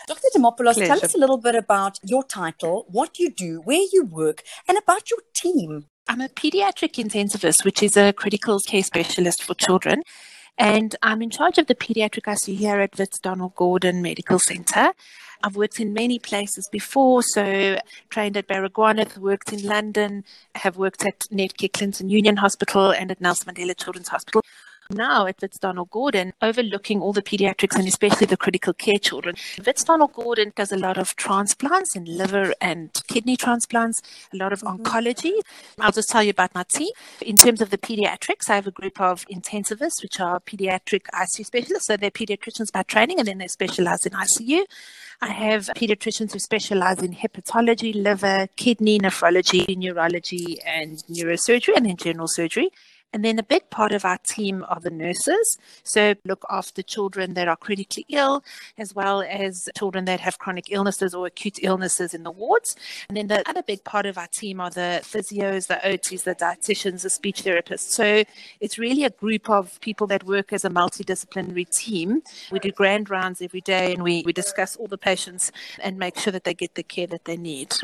Dr. 0.07 0.29
Demopoulos, 0.35 0.75
Pleasure. 0.75 0.87
tell 0.87 1.05
us 1.05 1.15
a 1.15 1.19
little 1.19 1.39
bit 1.39 1.57
about 1.57 1.99
your 2.05 2.23
title, 2.23 2.87
what 2.89 3.19
you 3.19 3.31
do, 3.31 3.61
where 3.65 3.85
you 3.93 4.05
work, 4.05 4.43
and 4.69 4.79
about 4.79 5.11
your 5.11 5.19
team. 5.35 5.87
I'm 6.09 6.21
a 6.21 6.29
pediatric 6.29 6.95
intensivist, 7.05 7.65
which 7.65 7.83
is 7.83 7.97
a 7.97 8.13
critical 8.13 8.59
care 8.61 8.83
specialist 8.83 9.43
for 9.43 9.55
children. 9.55 10.03
And 10.59 10.95
I'm 11.03 11.23
in 11.23 11.31
charge 11.31 11.59
of 11.59 11.67
the 11.67 11.75
pediatric 11.75 12.25
ICU 12.25 12.57
here 12.57 12.81
at 12.81 12.99
Wits 12.99 13.19
Donald 13.19 13.55
Gordon 13.55 14.03
Medical 14.03 14.39
Center. 14.39 14.93
I've 15.45 15.57
worked 15.57 15.81
in 15.81 15.93
many 15.93 16.19
places 16.19 16.69
before, 16.71 17.23
so 17.23 17.79
trained 18.11 18.37
at 18.37 18.47
Baragwanath, 18.47 19.19
worked 19.19 19.53
in 19.53 19.67
London, 19.67 20.25
have 20.55 20.77
worked 20.77 21.05
at 21.05 21.21
Netcare 21.33 21.73
Clinton 21.73 22.09
Union 22.09 22.37
Hospital 22.37 22.91
and 22.93 23.11
at 23.11 23.21
Nelson 23.21 23.53
Mandela 23.53 23.77
Children's 23.77 24.09
Hospital 24.09 24.43
now 24.93 25.27
at 25.27 25.41
Wits 25.41 25.59
Donald 25.59 25.91
Gordon, 25.91 26.33
overlooking 26.41 27.01
all 27.01 27.13
the 27.13 27.23
pediatrics 27.23 27.77
and 27.77 27.89
especially 27.89 28.27
the 28.27 28.37
critical 28.37 28.73
care 28.73 28.99
children. 29.01 29.35
Wits 29.65 29.85
Donald 29.85 30.13
Gordon 30.13 30.53
does 30.55 30.73
a 30.73 30.77
lot 30.77 30.99
of 30.99 31.17
transplants 31.17 31.97
in 31.97 32.05
liver 32.05 32.55
and 32.61 32.91
kidney 33.09 33.37
transplants, 33.37 34.01
a 34.33 34.37
lot 34.37 34.53
of 34.53 34.61
mm-hmm. 34.61 34.83
oncology. 34.83 35.41
I'll 35.79 35.93
just 35.93 36.09
tell 36.09 36.23
you 36.23 36.31
about 36.31 36.55
my 36.55 36.65
team. 36.75 36.91
In 37.21 37.37
terms 37.37 37.61
of 37.61 37.71
the 37.71 37.79
pediatrics, 37.79 38.49
I 38.49 38.55
have 38.55 38.67
a 38.67 38.71
group 38.71 39.01
of 39.01 39.27
intensivists, 39.27 40.03
which 40.03 40.21
are 40.21 40.41
pediatric 40.41 41.07
ICU 41.15 41.47
specialists. 41.47 41.87
So 41.87 41.97
they're 41.97 42.11
pediatricians 42.11 42.73
by 42.73 42.83
training 42.83 43.19
and 43.19 43.29
then 43.29 43.39
they 43.39 43.49
specialize 43.49 44.07
in 44.07 44.13
ICU. 44.13 44.65
I 45.21 45.29
have 45.29 45.71
pediatricians 45.77 46.33
who 46.33 46.41
specialize 46.41 46.99
in 46.99 47.15
hepatology, 47.15 47.95
liver, 47.95 48.49
kidney, 48.57 48.99
nephrology, 48.99 49.77
neurology, 49.77 50.61
and 50.67 50.99
neurosurgery, 51.09 51.77
and 51.77 51.87
then 51.87 51.97
general 51.97 52.27
surgery. 52.27 52.71
And 53.13 53.25
then 53.25 53.39
a 53.39 53.43
big 53.43 53.69
part 53.71 53.93
of 53.93 54.05
our 54.05 54.19
team 54.19 54.65
are 54.69 54.81
the 54.81 54.91
nurses. 54.91 55.59
So 55.83 56.15
look 56.25 56.45
after 56.51 56.83
children 56.83 57.35
that 57.35 57.49
are 57.49 57.57
critically 57.57 58.07
ill, 58.09 58.43
as 58.79 58.95
well 58.95 59.23
as 59.23 59.69
children 59.77 60.05
that 60.07 60.21
have 60.21 60.39
chronic 60.39 60.67
illnesses 60.71 61.15
or 61.15 61.27
acute 61.27 61.59
illnesses 61.63 62.15
in 62.15 62.23
the 62.23 62.31
wards. 62.31 62.77
And 63.09 63.17
then 63.17 63.27
the 63.27 63.49
other 63.49 63.63
big 63.63 63.85
part 63.85 64.07
of 64.07 64.17
our 64.17 64.29
team 64.29 64.61
are 64.61 64.71
the 64.71 65.01
physios, 65.03 65.67
the 65.67 65.81
OTs, 65.85 66.25
the 66.25 66.35
dietitians, 66.35 67.03
the 67.03 67.11
speech 67.11 67.45
therapists. 67.45 67.91
So 67.91 68.25
it's 68.61 68.79
really 68.79 69.05
a 69.05 69.11
group 69.11 69.51
of 69.51 69.81
people 69.81 70.07
that 70.09 70.25
work 70.25 70.53
as 70.53 70.65
a 70.65 70.71
multidisciplinary 70.71 71.69
team. 71.71 72.23
We 72.51 72.59
do 72.59 72.73
grand 72.73 73.11
rounds 73.11 73.43
every 73.43 73.61
day 73.61 73.93
and 73.93 74.03
we, 74.03 74.23
we 74.25 74.33
discuss 74.33 74.77
all 74.77 74.87
the 74.87 74.99
patients 74.99 75.53
and 75.81 75.99
make 75.99 76.19
sure 76.19 76.33
that 76.33 76.45
they 76.45 76.55
get 76.55 76.75
the 76.75 76.83
care 76.83 77.07
that 77.09 77.25
they 77.25 77.37
need 77.37 77.75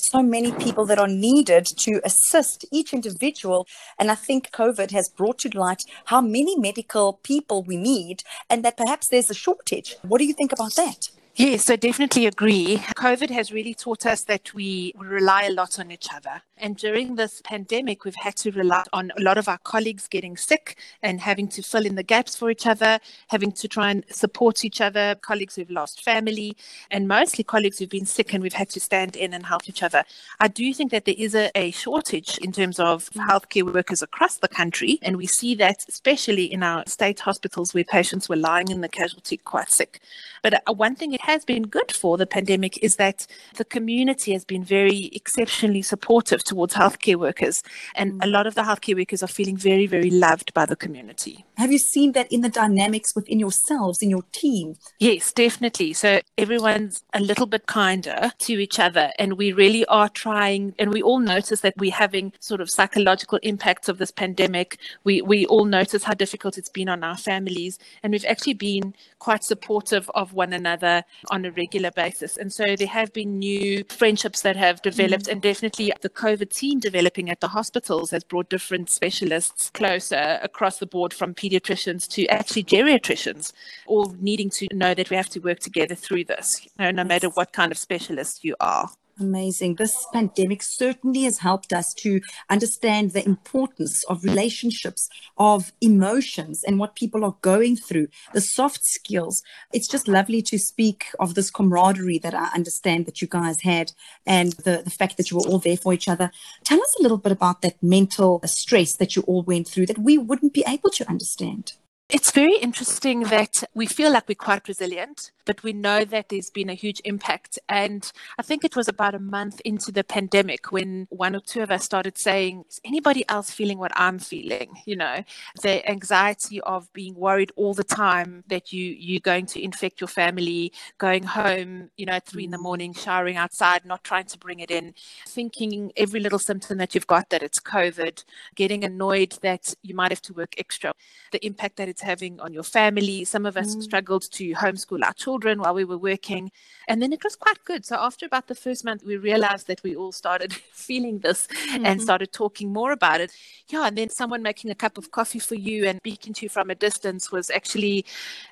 so 0.00 0.22
many 0.22 0.52
people 0.52 0.86
that 0.86 0.98
are 0.98 1.08
needed 1.08 1.66
to 1.78 2.00
assist 2.04 2.64
each 2.72 2.92
individual. 2.92 3.66
And 3.98 4.10
I 4.10 4.14
think 4.14 4.50
COVID 4.52 4.90
has 4.92 5.08
brought 5.08 5.38
to 5.40 5.58
light 5.58 5.82
how 6.06 6.20
many 6.20 6.58
medical 6.58 7.14
people 7.22 7.62
we 7.62 7.76
need 7.76 8.22
and 8.48 8.64
that 8.64 8.76
perhaps 8.76 9.08
there's 9.08 9.30
a 9.30 9.34
shortage. 9.34 9.96
What 10.02 10.18
do 10.18 10.24
you 10.24 10.34
think 10.34 10.52
about 10.52 10.74
that? 10.76 11.08
Yes, 11.38 11.66
so 11.66 11.76
definitely 11.76 12.26
agree. 12.26 12.78
COVID 12.96 13.30
has 13.30 13.52
really 13.52 13.72
taught 13.72 14.06
us 14.06 14.24
that 14.24 14.52
we 14.54 14.92
rely 14.96 15.44
a 15.44 15.52
lot 15.52 15.78
on 15.78 15.92
each 15.92 16.08
other. 16.12 16.42
And 16.56 16.76
during 16.76 17.14
this 17.14 17.40
pandemic, 17.44 18.04
we've 18.04 18.16
had 18.16 18.34
to 18.38 18.50
rely 18.50 18.82
on 18.92 19.12
a 19.16 19.22
lot 19.22 19.38
of 19.38 19.48
our 19.48 19.58
colleagues 19.58 20.08
getting 20.08 20.36
sick 20.36 20.76
and 21.00 21.20
having 21.20 21.46
to 21.50 21.62
fill 21.62 21.86
in 21.86 21.94
the 21.94 22.02
gaps 22.02 22.34
for 22.34 22.50
each 22.50 22.66
other, 22.66 22.98
having 23.28 23.52
to 23.52 23.68
try 23.68 23.92
and 23.92 24.04
support 24.10 24.64
each 24.64 24.80
other, 24.80 25.14
colleagues 25.22 25.54
who've 25.54 25.70
lost 25.70 26.02
family, 26.02 26.56
and 26.90 27.06
mostly 27.06 27.44
colleagues 27.44 27.78
who've 27.78 27.88
been 27.88 28.04
sick 28.04 28.34
and 28.34 28.42
we've 28.42 28.52
had 28.54 28.70
to 28.70 28.80
stand 28.80 29.14
in 29.14 29.32
and 29.32 29.46
help 29.46 29.68
each 29.68 29.84
other. 29.84 30.02
I 30.40 30.48
do 30.48 30.74
think 30.74 30.90
that 30.90 31.04
there 31.04 31.14
is 31.16 31.36
a, 31.36 31.52
a 31.54 31.70
shortage 31.70 32.38
in 32.38 32.50
terms 32.50 32.80
of 32.80 33.10
healthcare 33.10 33.72
workers 33.72 34.02
across 34.02 34.38
the 34.38 34.48
country. 34.48 34.98
And 35.02 35.16
we 35.16 35.28
see 35.28 35.54
that 35.54 35.84
especially 35.88 36.52
in 36.52 36.64
our 36.64 36.82
state 36.88 37.20
hospitals 37.20 37.74
where 37.74 37.84
patients 37.84 38.28
were 38.28 38.34
lying 38.34 38.70
in 38.70 38.80
the 38.80 38.88
casualty 38.88 39.36
quite 39.36 39.70
sick. 39.70 40.00
But 40.42 40.62
uh, 40.68 40.72
one 40.72 40.96
thing 40.96 41.12
it 41.12 41.27
has 41.28 41.44
been 41.44 41.64
good 41.64 41.92
for 41.92 42.16
the 42.16 42.26
pandemic 42.26 42.82
is 42.82 42.96
that 42.96 43.26
the 43.56 43.64
community 43.64 44.32
has 44.32 44.44
been 44.44 44.64
very 44.64 45.10
exceptionally 45.12 45.82
supportive 45.82 46.42
towards 46.42 46.74
healthcare 46.74 47.16
workers. 47.16 47.62
And 47.94 48.22
a 48.24 48.26
lot 48.26 48.46
of 48.46 48.54
the 48.54 48.62
healthcare 48.62 48.96
workers 48.96 49.22
are 49.22 49.28
feeling 49.28 49.56
very, 49.56 49.86
very 49.86 50.10
loved 50.10 50.54
by 50.54 50.64
the 50.64 50.74
community. 50.74 51.44
Have 51.56 51.70
you 51.70 51.78
seen 51.78 52.12
that 52.12 52.32
in 52.32 52.40
the 52.40 52.48
dynamics 52.48 53.14
within 53.14 53.38
yourselves, 53.38 54.02
in 54.02 54.08
your 54.08 54.22
team? 54.32 54.76
Yes, 54.98 55.32
definitely. 55.32 55.92
So 55.92 56.20
everyone's 56.38 57.04
a 57.12 57.20
little 57.20 57.46
bit 57.46 57.66
kinder 57.66 58.32
to 58.38 58.52
each 58.54 58.78
other. 58.78 59.12
And 59.18 59.34
we 59.34 59.52
really 59.52 59.84
are 59.86 60.08
trying, 60.08 60.74
and 60.78 60.92
we 60.92 61.02
all 61.02 61.18
notice 61.18 61.60
that 61.60 61.74
we're 61.76 61.92
having 61.92 62.32
sort 62.40 62.62
of 62.62 62.70
psychological 62.70 63.38
impacts 63.42 63.88
of 63.88 63.98
this 63.98 64.10
pandemic. 64.10 64.78
We, 65.04 65.20
we 65.20 65.44
all 65.46 65.66
notice 65.66 66.04
how 66.04 66.14
difficult 66.14 66.56
it's 66.56 66.70
been 66.70 66.88
on 66.88 67.04
our 67.04 67.16
families. 67.18 67.78
And 68.02 68.12
we've 68.12 68.24
actually 68.24 68.54
been 68.54 68.94
quite 69.18 69.44
supportive 69.44 70.10
of 70.14 70.32
one 70.32 70.54
another 70.54 71.02
on 71.30 71.44
a 71.44 71.50
regular 71.52 71.90
basis. 71.90 72.36
And 72.36 72.52
so 72.52 72.76
there 72.76 72.86
have 72.86 73.12
been 73.12 73.38
new 73.38 73.84
friendships 73.88 74.42
that 74.42 74.56
have 74.56 74.82
developed, 74.82 75.26
mm. 75.26 75.32
and 75.32 75.42
definitely 75.42 75.92
the 76.00 76.08
COVID 76.08 76.50
team 76.54 76.80
developing 76.80 77.30
at 77.30 77.40
the 77.40 77.48
hospitals 77.48 78.10
has 78.10 78.24
brought 78.24 78.50
different 78.50 78.90
specialists 78.90 79.70
closer 79.70 80.38
across 80.42 80.78
the 80.78 80.86
board 80.86 81.12
from 81.12 81.34
pediatricians 81.34 82.08
to 82.08 82.26
actually 82.26 82.64
geriatricians, 82.64 83.52
all 83.86 84.14
needing 84.20 84.50
to 84.50 84.66
know 84.72 84.94
that 84.94 85.10
we 85.10 85.16
have 85.16 85.28
to 85.30 85.40
work 85.40 85.60
together 85.60 85.94
through 85.94 86.24
this, 86.24 86.64
you 86.64 86.70
know, 86.78 86.90
no 86.90 87.04
matter 87.04 87.28
what 87.28 87.52
kind 87.52 87.72
of 87.72 87.78
specialist 87.78 88.44
you 88.44 88.54
are. 88.60 88.90
Amazing. 89.20 89.74
This 89.74 90.06
pandemic 90.12 90.62
certainly 90.62 91.22
has 91.22 91.38
helped 91.38 91.72
us 91.72 91.92
to 91.94 92.20
understand 92.48 93.10
the 93.10 93.24
importance 93.24 94.04
of 94.04 94.22
relationships, 94.22 95.08
of 95.36 95.72
emotions, 95.80 96.62
and 96.62 96.78
what 96.78 96.94
people 96.94 97.24
are 97.24 97.36
going 97.40 97.74
through, 97.74 98.08
the 98.32 98.40
soft 98.40 98.84
skills. 98.84 99.42
It's 99.72 99.88
just 99.88 100.06
lovely 100.06 100.40
to 100.42 100.58
speak 100.58 101.06
of 101.18 101.34
this 101.34 101.50
camaraderie 101.50 102.20
that 102.20 102.34
I 102.34 102.50
understand 102.54 103.06
that 103.06 103.20
you 103.20 103.26
guys 103.26 103.62
had 103.62 103.90
and 104.24 104.52
the, 104.52 104.82
the 104.84 104.90
fact 104.90 105.16
that 105.16 105.32
you 105.32 105.38
were 105.38 105.48
all 105.48 105.58
there 105.58 105.76
for 105.76 105.92
each 105.92 106.08
other. 106.08 106.30
Tell 106.64 106.80
us 106.80 106.94
a 106.98 107.02
little 107.02 107.18
bit 107.18 107.32
about 107.32 107.62
that 107.62 107.82
mental 107.82 108.40
stress 108.44 108.94
that 108.94 109.16
you 109.16 109.22
all 109.22 109.42
went 109.42 109.66
through 109.66 109.86
that 109.86 109.98
we 109.98 110.16
wouldn't 110.16 110.54
be 110.54 110.64
able 110.68 110.90
to 110.90 111.08
understand. 111.08 111.72
It's 112.10 112.32
very 112.32 112.56
interesting 112.56 113.24
that 113.24 113.64
we 113.74 113.84
feel 113.84 114.10
like 114.10 114.28
we're 114.28 114.34
quite 114.34 114.66
resilient 114.66 115.30
but 115.48 115.62
we 115.62 115.72
know 115.72 116.04
that 116.04 116.28
there's 116.28 116.50
been 116.50 116.68
a 116.68 116.74
huge 116.74 117.00
impact. 117.06 117.58
And 117.70 118.12
I 118.38 118.42
think 118.42 118.64
it 118.64 118.76
was 118.76 118.86
about 118.86 119.14
a 119.14 119.18
month 119.18 119.62
into 119.64 119.90
the 119.90 120.04
pandemic 120.04 120.70
when 120.70 121.06
one 121.08 121.34
or 121.34 121.40
two 121.40 121.62
of 121.62 121.70
us 121.70 121.84
started 121.84 122.18
saying, 122.18 122.66
Is 122.68 122.82
anybody 122.84 123.24
else 123.30 123.50
feeling 123.50 123.78
what 123.78 123.90
I'm 123.96 124.18
feeling? 124.18 124.76
You 124.84 124.96
know, 124.96 125.24
the 125.62 125.88
anxiety 125.88 126.60
of 126.60 126.92
being 126.92 127.14
worried 127.14 127.50
all 127.56 127.72
the 127.72 127.82
time 127.82 128.44
that 128.48 128.74
you, 128.74 128.84
you're 128.84 129.20
going 129.20 129.46
to 129.46 129.62
infect 129.62 130.02
your 130.02 130.08
family, 130.08 130.70
going 130.98 131.22
home, 131.22 131.88
you 131.96 132.04
know, 132.04 132.12
at 132.12 132.26
three 132.26 132.44
in 132.44 132.50
the 132.50 132.58
mm. 132.58 132.64
morning, 132.64 132.92
showering 132.92 133.38
outside, 133.38 133.86
not 133.86 134.04
trying 134.04 134.26
to 134.26 134.38
bring 134.38 134.60
it 134.60 134.70
in, 134.70 134.92
thinking 135.26 135.92
every 135.96 136.20
little 136.20 136.38
symptom 136.38 136.76
that 136.76 136.94
you've 136.94 137.06
got 137.06 137.30
that 137.30 137.42
it's 137.42 137.58
COVID, 137.58 138.22
getting 138.54 138.84
annoyed 138.84 139.38
that 139.40 139.74
you 139.82 139.94
might 139.94 140.10
have 140.10 140.22
to 140.22 140.34
work 140.34 140.54
extra, 140.58 140.92
the 141.32 141.44
impact 141.46 141.76
that 141.76 141.88
it's 141.88 141.97
having 142.00 142.40
on 142.40 142.52
your 142.52 142.62
family. 142.62 143.24
Some 143.24 143.46
of 143.46 143.56
us 143.56 143.74
mm. 143.74 143.82
struggled 143.82 144.30
to 144.32 144.52
homeschool 144.52 145.04
our 145.04 145.12
children 145.14 145.48
children 145.48 145.60
while 145.60 145.74
we 145.74 145.84
were 145.84 145.98
working. 145.98 146.50
And 146.88 147.02
then 147.02 147.12
it 147.12 147.22
was 147.22 147.36
quite 147.36 147.62
good. 147.64 147.84
So 147.84 147.96
after 147.96 148.26
about 148.26 148.46
the 148.46 148.54
first 148.54 148.84
month, 148.84 149.02
we 149.04 149.16
realized 149.16 149.66
that 149.66 149.82
we 149.82 149.94
all 149.94 150.12
started 150.12 150.52
feeling 150.72 151.18
this 151.20 151.46
mm-hmm. 151.46 151.86
and 151.86 152.00
started 152.00 152.32
talking 152.32 152.72
more 152.72 152.92
about 152.92 153.20
it. 153.20 153.30
Yeah. 153.68 153.86
And 153.86 153.96
then 153.96 154.08
someone 154.08 154.42
making 154.42 154.70
a 154.70 154.74
cup 154.74 154.98
of 154.98 155.10
coffee 155.10 155.38
for 155.38 155.54
you 155.54 155.86
and 155.86 155.98
speaking 155.98 156.32
to 156.34 156.46
you 156.46 156.48
from 156.48 156.70
a 156.70 156.74
distance 156.74 157.30
was 157.30 157.50
actually 157.50 158.04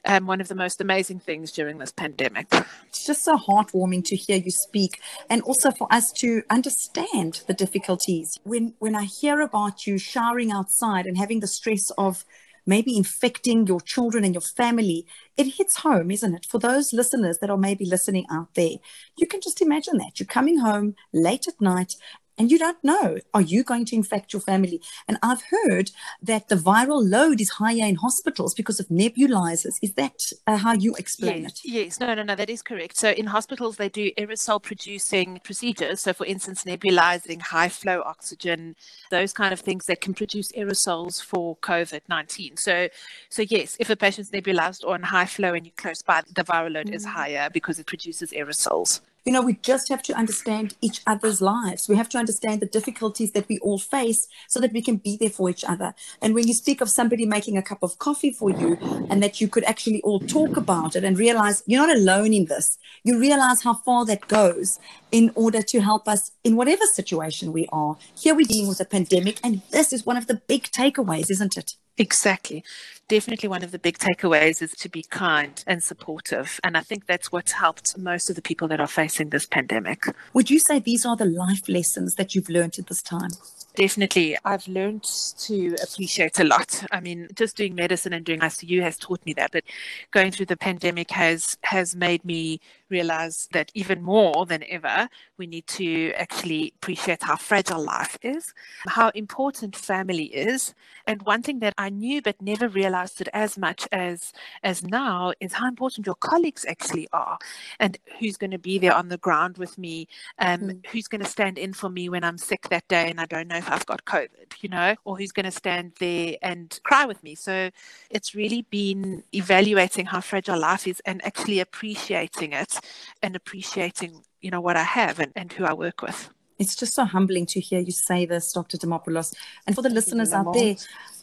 um, 0.05 0.27
one 0.27 0.41
of 0.41 0.49
the 0.49 0.55
most 0.55 0.81
amazing 0.81 1.21
things 1.21 1.53
during 1.53 1.79
this 1.79 1.93
pandemic. 1.93 2.47
It's 2.89 3.07
just 3.07 3.25
so 3.25 3.37
heartwarming 3.37 4.05
to 4.05 4.17
hear 4.17 4.37
you 4.37 4.51
speak 4.51 5.01
and 5.31 5.43
also 5.43 5.71
for 5.71 5.89
us 5.91 6.13
to 6.23 6.43
understand 6.51 7.43
the 7.47 7.55
difficulties. 7.55 8.39
When, 8.45 8.75
when 8.79 8.95
I 8.95 9.05
hear 9.05 9.41
about 9.41 9.87
you 9.87 9.99
showering 9.99 10.53
outside 10.53 11.07
and 11.07 11.17
having 11.17 11.41
the 11.41 11.47
stress 11.47 11.91
of 11.97 12.25
maybe 12.67 12.97
infecting 12.97 13.67
your 13.67 13.81
children 13.81 14.25
and 14.25 14.35
your 14.35 14.41
family, 14.43 15.07
it 15.37 15.55
hits 15.55 15.79
home, 15.79 16.11
isn't 16.11 16.35
it? 16.35 16.47
For 16.47 16.59
those 16.59 16.93
listeners 16.93 17.39
that 17.39 17.51
are 17.51 17.57
maybe 17.57 17.85
listening 17.85 18.27
out 18.31 18.55
there, 18.55 18.77
you 19.17 19.27
can 19.27 19.41
just 19.41 19.63
imagine 19.63 19.99
that. 19.99 20.19
You're 20.19 20.27
coming 20.27 20.59
home 20.59 20.95
late 21.13 21.47
at 21.49 21.61
night 21.61 21.95
and 22.39 22.51
you 22.51 22.59
don't 22.59 22.83
know. 22.83 23.19
Are 23.35 23.41
you 23.41 23.63
going 23.63 23.85
to 23.87 23.97
infect 23.97 24.33
your 24.33 24.41
family? 24.41 24.81
And 25.09 25.19
i've 25.23 25.43
heard 25.51 25.91
that 26.23 26.49
the 26.49 26.57
viral 26.57 27.09
load 27.09 27.41
is 27.41 27.51
higher 27.51 27.85
in 27.85 27.97
hospitals 27.97 28.55
because 28.55 28.81
of 28.81 28.89
nebulizers. 28.89 29.77
Is 29.83 29.95
that 29.95 30.33
uh, 30.47 30.57
how 30.57 30.75
you 30.75 30.95
explain 30.97 31.43
yes, 31.43 31.61
it? 31.65 31.71
yes. 31.71 32.01
No 32.01 32.15
no 32.15 32.23
no 32.23 32.35
that 32.35 32.51
is 32.51 32.63
correct. 32.63 32.97
So 32.97 33.11
in 33.11 33.27
hospitals 33.27 33.77
they 33.77 33.89
do 33.89 34.11
aerosol 34.19 34.63
producing 34.63 35.41
procedures. 35.43 36.01
So 36.01 36.13
for 36.13 36.27
instance 36.27 36.65
nebulizing 36.65 37.41
high 37.41 37.69
flow 37.69 38.03
oxygen 38.05 38.77
those 39.11 39.33
kind 39.33 39.53
of 39.53 39.61
things 39.61 39.87
that 39.87 40.01
can 40.01 40.15
produce 40.15 40.51
aerosols 40.53 41.23
for 41.23 41.57
covid-19 41.57 42.59
so 42.59 42.89
so 43.29 43.43
yes 43.43 43.77
if 43.79 43.91
a 43.91 43.97
patient's 43.97 44.31
nebulized 44.31 44.85
or 44.85 44.95
on 44.95 45.03
high 45.03 45.25
flow 45.25 45.55
and 45.55 45.67
you're 45.67 45.73
close 45.77 46.03
by 46.03 46.23
the 46.35 46.45
viral 46.45 46.73
load 46.73 46.87
mm. 46.87 46.95
is 46.95 47.05
higher 47.05 47.49
because 47.53 47.79
it 47.79 47.87
produces 47.87 48.31
aerosols 48.33 49.01
you 49.27 49.33
know, 49.33 49.43
we 49.43 49.55
just 49.55 49.89
have 49.89 50.03
to 50.05 50.15
understand 50.15 50.77
each 50.81 51.03
other's 51.05 51.43
lives. 51.43 51.89
We 51.89 51.97
have 51.97 52.09
to 52.11 52.19
understand 52.19 52.61
the 52.61 52.67
difficulties 52.67 53.33
that 53.33 53.49
we 53.49 53.59
all 53.59 53.79
face 53.79 54.29
so 54.47 54.61
that 54.61 54.73
we 54.73 54.81
can 54.81 54.97
be 54.99 55.17
there 55.17 55.31
for 55.31 55.51
each 55.51 55.65
other. 55.65 55.95
And 56.23 56.33
when 56.33 56.47
you 56.47 56.55
speak 56.55 56.81
of 56.81 56.89
somebody 56.89 57.27
making 57.27 57.59
a 57.59 57.63
cup 57.63 57.83
of 57.83 57.99
coffee 57.99 58.31
for 58.31 58.51
you 58.51 58.79
and 59.11 59.21
that 59.25 59.41
you 59.41 59.49
could 59.49 59.65
actually 59.65 60.01
all 60.03 60.21
talk 60.21 60.57
about 60.57 60.95
it 60.95 61.03
and 61.03 61.19
realize 61.19 61.65
you're 61.67 61.85
not 61.85 61.97
alone 61.97 62.33
in 62.33 62.45
this, 62.45 62.79
you 63.03 63.19
realize 63.19 63.65
how 63.65 63.75
far 63.75 64.07
that 64.07 64.29
goes 64.29 64.79
in 65.11 65.33
order 65.35 65.61
to 65.61 65.81
help 65.81 66.07
us 66.07 66.31
in 66.45 66.55
whatever 66.55 66.85
situation 66.95 67.53
we 67.53 67.67
are. 67.73 67.97
Here 68.17 68.35
we're 68.35 68.47
dealing 68.47 68.69
with 68.69 68.81
a 68.81 68.85
pandemic, 68.85 69.41
and 69.43 69.61
this 69.73 69.93
is 69.93 70.07
one 70.07 70.17
of 70.17 70.29
the 70.29 70.41
big 70.47 70.65
takeaways, 70.71 71.31
isn't 71.33 71.57
it? 71.57 71.73
Exactly. 71.99 72.63
Definitely 73.09 73.49
one 73.49 73.63
of 73.63 73.71
the 73.71 73.79
big 73.79 73.99
takeaways 73.99 74.61
is 74.61 74.73
to 74.73 74.89
be 74.89 75.05
kind 75.05 75.63
and 75.67 75.81
supportive. 75.81 76.59
And 76.65 76.77
I 76.77 76.81
think 76.81 77.07
that's 77.07 77.31
what's 77.31 77.53
helped 77.53 77.97
most 77.97 78.29
of 78.29 78.35
the 78.35 78.43
people 78.43 78.67
that 78.69 78.81
are 78.81 78.89
facing 78.89 79.31
this 79.31 79.47
pandemic. 79.47 80.07
Would 80.33 80.51
you 80.51 80.59
say 80.59 80.81
these 80.81 81.07
are 81.07 81.15
the 81.15 81.25
life 81.25 81.69
lessons 81.69 82.17
that 82.17 82.35
you've 82.35 82.49
learned 82.49 82.81
at 82.81 82.89
this 82.89 83.03
time? 83.03 83.31
Definitely. 83.77 84.37
I've 84.45 84.67
learned 84.67 85.05
to 85.05 85.77
appreciate 85.83 86.41
a 86.41 86.45
lot. 86.45 86.83
I 86.91 86.99
mean, 87.01 87.29
just 87.35 87.57
doing 87.57 87.75
medicine 87.75 88.13
and 88.13 88.25
doing 88.25 88.41
ICU 88.41 88.83
has 88.83 88.99
taught 88.99 89.25
me 89.25 89.35
that, 89.35 89.53
but 89.53 89.65
going 90.11 90.33
through 90.33 90.47
the 90.47 90.57
pandemic 90.57 91.11
has 91.11 91.59
has 91.63 91.95
made 91.95 92.25
me 92.25 92.59
realize 92.89 93.49
that 93.53 93.71
even 93.75 94.03
more 94.03 94.47
than 94.47 94.65
ever, 94.69 95.09
we 95.39 95.47
need 95.47 95.67
to 95.67 96.13
actually 96.13 96.73
appreciate 96.77 97.23
how 97.23 97.37
fragile 97.37 97.83
life 97.83 98.17
is, 98.23 98.55
how 98.87 99.11
important 99.11 99.77
family 99.77 100.25
is. 100.25 100.75
And 101.07 101.23
one 101.23 101.43
thing 101.43 101.61
that 101.61 101.75
I 101.79 101.91
knew 101.91 102.23
but 102.23 102.41
never 102.41 102.69
realized 102.69 103.21
it 103.21 103.29
as 103.33 103.59
much 103.59 103.89
as 103.93 104.33
as 104.63 104.83
now 104.83 105.33
is 105.41 105.53
how 105.53 105.69
important 105.69 106.07
your 106.07 106.17
colleagues 106.17 106.65
actually 106.69 107.09
are 107.13 107.39
and 107.81 107.99
who's 108.19 108.37
going 108.37 108.51
to 108.51 108.59
be 108.59 108.79
there 108.79 108.95
on 108.95 109.09
the 109.09 109.19
ground 109.19 109.59
with 109.59 109.79
me, 109.79 110.09
um, 110.39 110.61
mm. 110.61 110.87
who's 110.87 111.09
going 111.09 111.23
to 111.23 111.29
stand 111.29 111.59
in 111.59 111.73
for 111.73 111.89
me 111.89 112.09
when 112.09 112.25
I'm 112.25 112.39
sick 112.39 112.69
that 112.69 112.87
day 112.89 113.11
and 113.11 113.21
I 113.21 113.27
don't 113.27 113.49
know 113.49 113.57
if 113.57 113.71
I've 113.71 113.87
got 113.87 114.05
COVID, 114.05 114.29
you 114.61 114.69
know, 114.69 114.95
or 115.05 115.17
who's 115.17 115.33
going 115.33 115.45
to 115.45 115.51
stand 115.51 115.93
there 115.99 116.37
and 116.43 116.79
cry 116.83 117.05
with 117.05 117.23
me. 117.23 117.35
So 117.35 117.71
it's 118.11 118.35
really 118.35 118.63
been 118.63 119.23
evaluating 119.35 120.07
how 120.07 120.21
fragile 120.21 120.59
life 120.59 120.87
is 120.87 121.01
and 121.05 121.25
actually 121.25 121.61
appreciating 121.61 122.53
it 122.53 122.76
and 123.23 123.37
appreciating, 123.37 124.23
you 124.41 124.51
know, 124.51 124.61
what 124.61 124.77
I 124.77 124.83
have 124.83 125.19
and, 125.19 125.33
and 125.37 125.53
who 125.53 125.65
I 125.65 125.73
work 125.73 126.03
with. 126.03 126.31
It's 126.59 126.75
just 126.75 126.95
so 126.95 127.05
humbling 127.05 127.47
to 127.47 127.61
hear 127.61 127.81
you 127.81 127.93
say 127.93 128.25
this, 128.25 128.53
Dr. 128.53 128.79
Demopoulos. 128.79 129.35
And 129.67 129.77
for 129.77 129.83
the 129.83 129.91
listeners 129.91 130.33
out 130.33 130.55
there, 130.55 130.77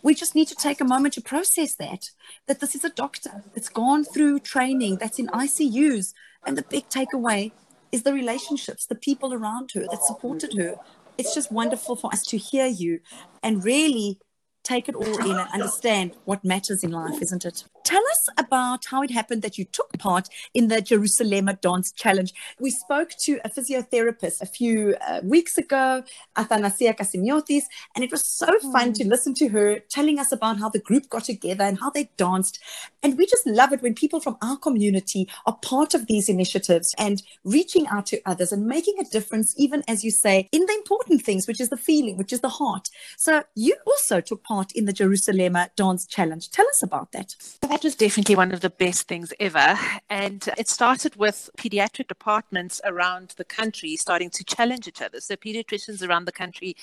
we 0.04 0.14
just 0.14 0.36
need 0.36 0.48
to 0.50 0.56
take 0.56 0.80
a 0.80 0.86
moment 0.86 1.16
to 1.16 1.22
process 1.22 1.76
that, 1.76 2.12
that 2.48 2.60
this 2.60 2.76
is 2.76 2.84
a 2.84 2.90
doctor 2.90 3.44
that's 3.54 3.70
gone 3.70 4.04
through 4.04 4.42
training, 4.42 4.98
that's 4.98 5.18
in 5.18 5.28
ICUs. 5.28 6.14
And 6.46 6.58
the 6.58 6.64
big 6.64 6.88
takeaway 6.90 7.52
is 7.92 8.04
the 8.04 8.14
relationships, 8.14 8.86
the 8.86 8.96
people 8.96 9.34
around 9.34 9.72
her 9.74 9.86
that 9.90 10.04
supported 10.04 10.54
her. 10.58 10.76
It's 11.18 11.34
just 11.34 11.52
wonderful 11.52 11.96
for 11.96 12.12
us 12.14 12.24
to 12.28 12.38
hear 12.38 12.66
you 12.66 13.00
and 13.42 13.64
really 13.64 14.20
take 14.64 14.90
it 14.90 14.96
all 14.96 15.18
in 15.20 15.38
and 15.38 15.50
understand 15.54 16.16
what 16.26 16.44
matters 16.44 16.84
in 16.84 16.92
life, 16.92 17.22
isn't 17.22 17.46
it? 17.46 17.64
Tell 17.84 18.02
us 18.12 18.30
about 18.38 18.86
how 18.86 19.02
it 19.02 19.12
happened 19.12 19.42
that 19.42 19.58
you 19.58 19.66
took 19.66 19.92
part 20.00 20.30
in 20.54 20.70
the 20.70 20.82
Jerusalema 20.82 21.54
Dance 21.56 21.92
Challenge. 21.92 22.34
We 22.60 22.72
spoke 22.72 23.10
to 23.20 23.40
a 23.44 23.50
physiotherapist 23.50 24.42
a 24.42 24.46
few 24.46 24.96
uh, 25.06 25.20
weeks 25.22 25.58
ago, 25.58 26.04
Athanasia 26.38 26.94
Kasimiotis, 26.94 27.64
and 27.94 28.04
it 28.04 28.12
was 28.12 28.24
so 28.24 28.48
fun 28.72 28.92
mm. 28.92 28.96
to 28.96 29.08
listen 29.08 29.34
to 29.36 29.50
her 29.50 29.80
telling 29.90 30.18
us 30.18 30.32
about 30.32 30.60
how 30.60 30.70
the 30.70 30.80
group 30.80 31.10
got 31.10 31.26
together 31.26 31.66
and 31.66 31.80
how 31.80 31.90
they 31.90 32.10
danced. 32.16 32.60
And 33.02 33.18
we 33.18 33.26
just 33.26 33.46
love 33.46 33.74
it 33.74 33.82
when 33.82 33.96
people 33.96 34.22
from 34.22 34.38
our 34.42 34.56
community 34.56 35.28
are 35.46 35.58
part 35.62 35.94
of 35.94 36.08
these 36.08 36.30
initiatives 36.30 36.96
and 36.98 37.22
reaching 37.44 37.86
out 37.88 38.06
to 38.08 38.22
others 38.26 38.54
and 38.54 38.66
making 38.66 38.96
a 39.00 39.04
difference, 39.04 39.54
even 39.58 39.84
as 39.90 40.06
you 40.06 40.12
say, 40.12 40.48
in 40.54 40.66
the 40.66 40.74
important 40.74 41.22
things, 41.22 41.48
which 41.48 41.60
is 41.60 41.68
the 41.68 41.78
feeling, 41.78 42.18
which 42.18 42.32
is 42.32 42.40
the 42.40 42.50
heart. 42.50 42.90
So 43.18 43.44
you 43.56 43.76
also 43.86 44.22
took 44.22 44.42
part 44.44 44.53
in 44.76 44.86
the 44.86 44.94
Jerusalema 44.94 45.70
Dance 45.76 46.06
Challenge. 46.06 46.50
Tell 46.50 46.68
us 46.68 46.84
about 46.84 47.12
that 47.12 47.36
that 47.74 47.84
was 47.84 47.96
definitely 47.96 48.36
one 48.36 48.52
of 48.52 48.62
the 48.62 48.70
best 48.70 49.08
things 49.08 49.34
ever. 49.40 49.78
And 50.08 50.48
it 50.60 50.70
started 50.70 51.16
with 51.16 51.50
pediatric 51.58 52.08
departments 52.08 52.80
around 52.86 53.34
the 53.38 53.44
country 53.44 53.96
starting 53.96 54.30
to 54.30 54.44
challenge 54.44 54.88
each 54.88 55.02
other. 55.02 55.20
So 55.20 55.36
pediatricians 55.36 56.08
around 56.08 56.26
the 56.26 56.32
country 56.32 56.76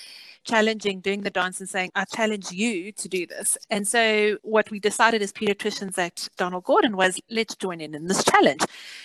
challenging, 0.42 0.98
doing 0.98 1.20
the 1.20 1.30
dance 1.30 1.60
and 1.60 1.68
saying, 1.68 1.92
I 1.94 2.06
challenge 2.06 2.50
you 2.50 2.90
to 2.90 3.08
do 3.08 3.24
this. 3.24 3.56
And 3.70 3.86
so 3.86 4.38
what 4.42 4.70
we 4.72 4.80
decided 4.80 5.22
as 5.22 5.32
pediatricians 5.32 5.96
at 5.96 6.28
Donald 6.36 6.64
Gordon 6.64 6.96
was 6.96 7.20
let's 7.30 7.54
join 7.54 7.80
in 7.80 7.94
in 7.94 8.08
this 8.08 8.24
challenge. 8.24 8.62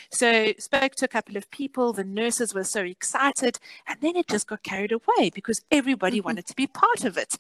So 0.09 0.53
spoke 0.57 0.95
to 0.95 1.05
a 1.05 1.09
couple 1.09 1.37
of 1.37 1.51
people. 1.51 1.93
The 1.93 2.03
nurses 2.03 2.55
were 2.55 2.63
so 2.63 2.81
excited. 2.81 3.59
And 3.87 4.01
then 4.01 4.15
it 4.15 4.27
just 4.27 4.47
got 4.47 4.63
carried 4.63 4.91
away 4.91 5.29
because 5.29 5.61
everybody 5.69 6.17
mm-hmm. 6.17 6.29
wanted 6.29 6.47
to 6.47 6.55
be 6.55 6.65
part 6.65 7.05
of 7.05 7.15
it. 7.15 7.35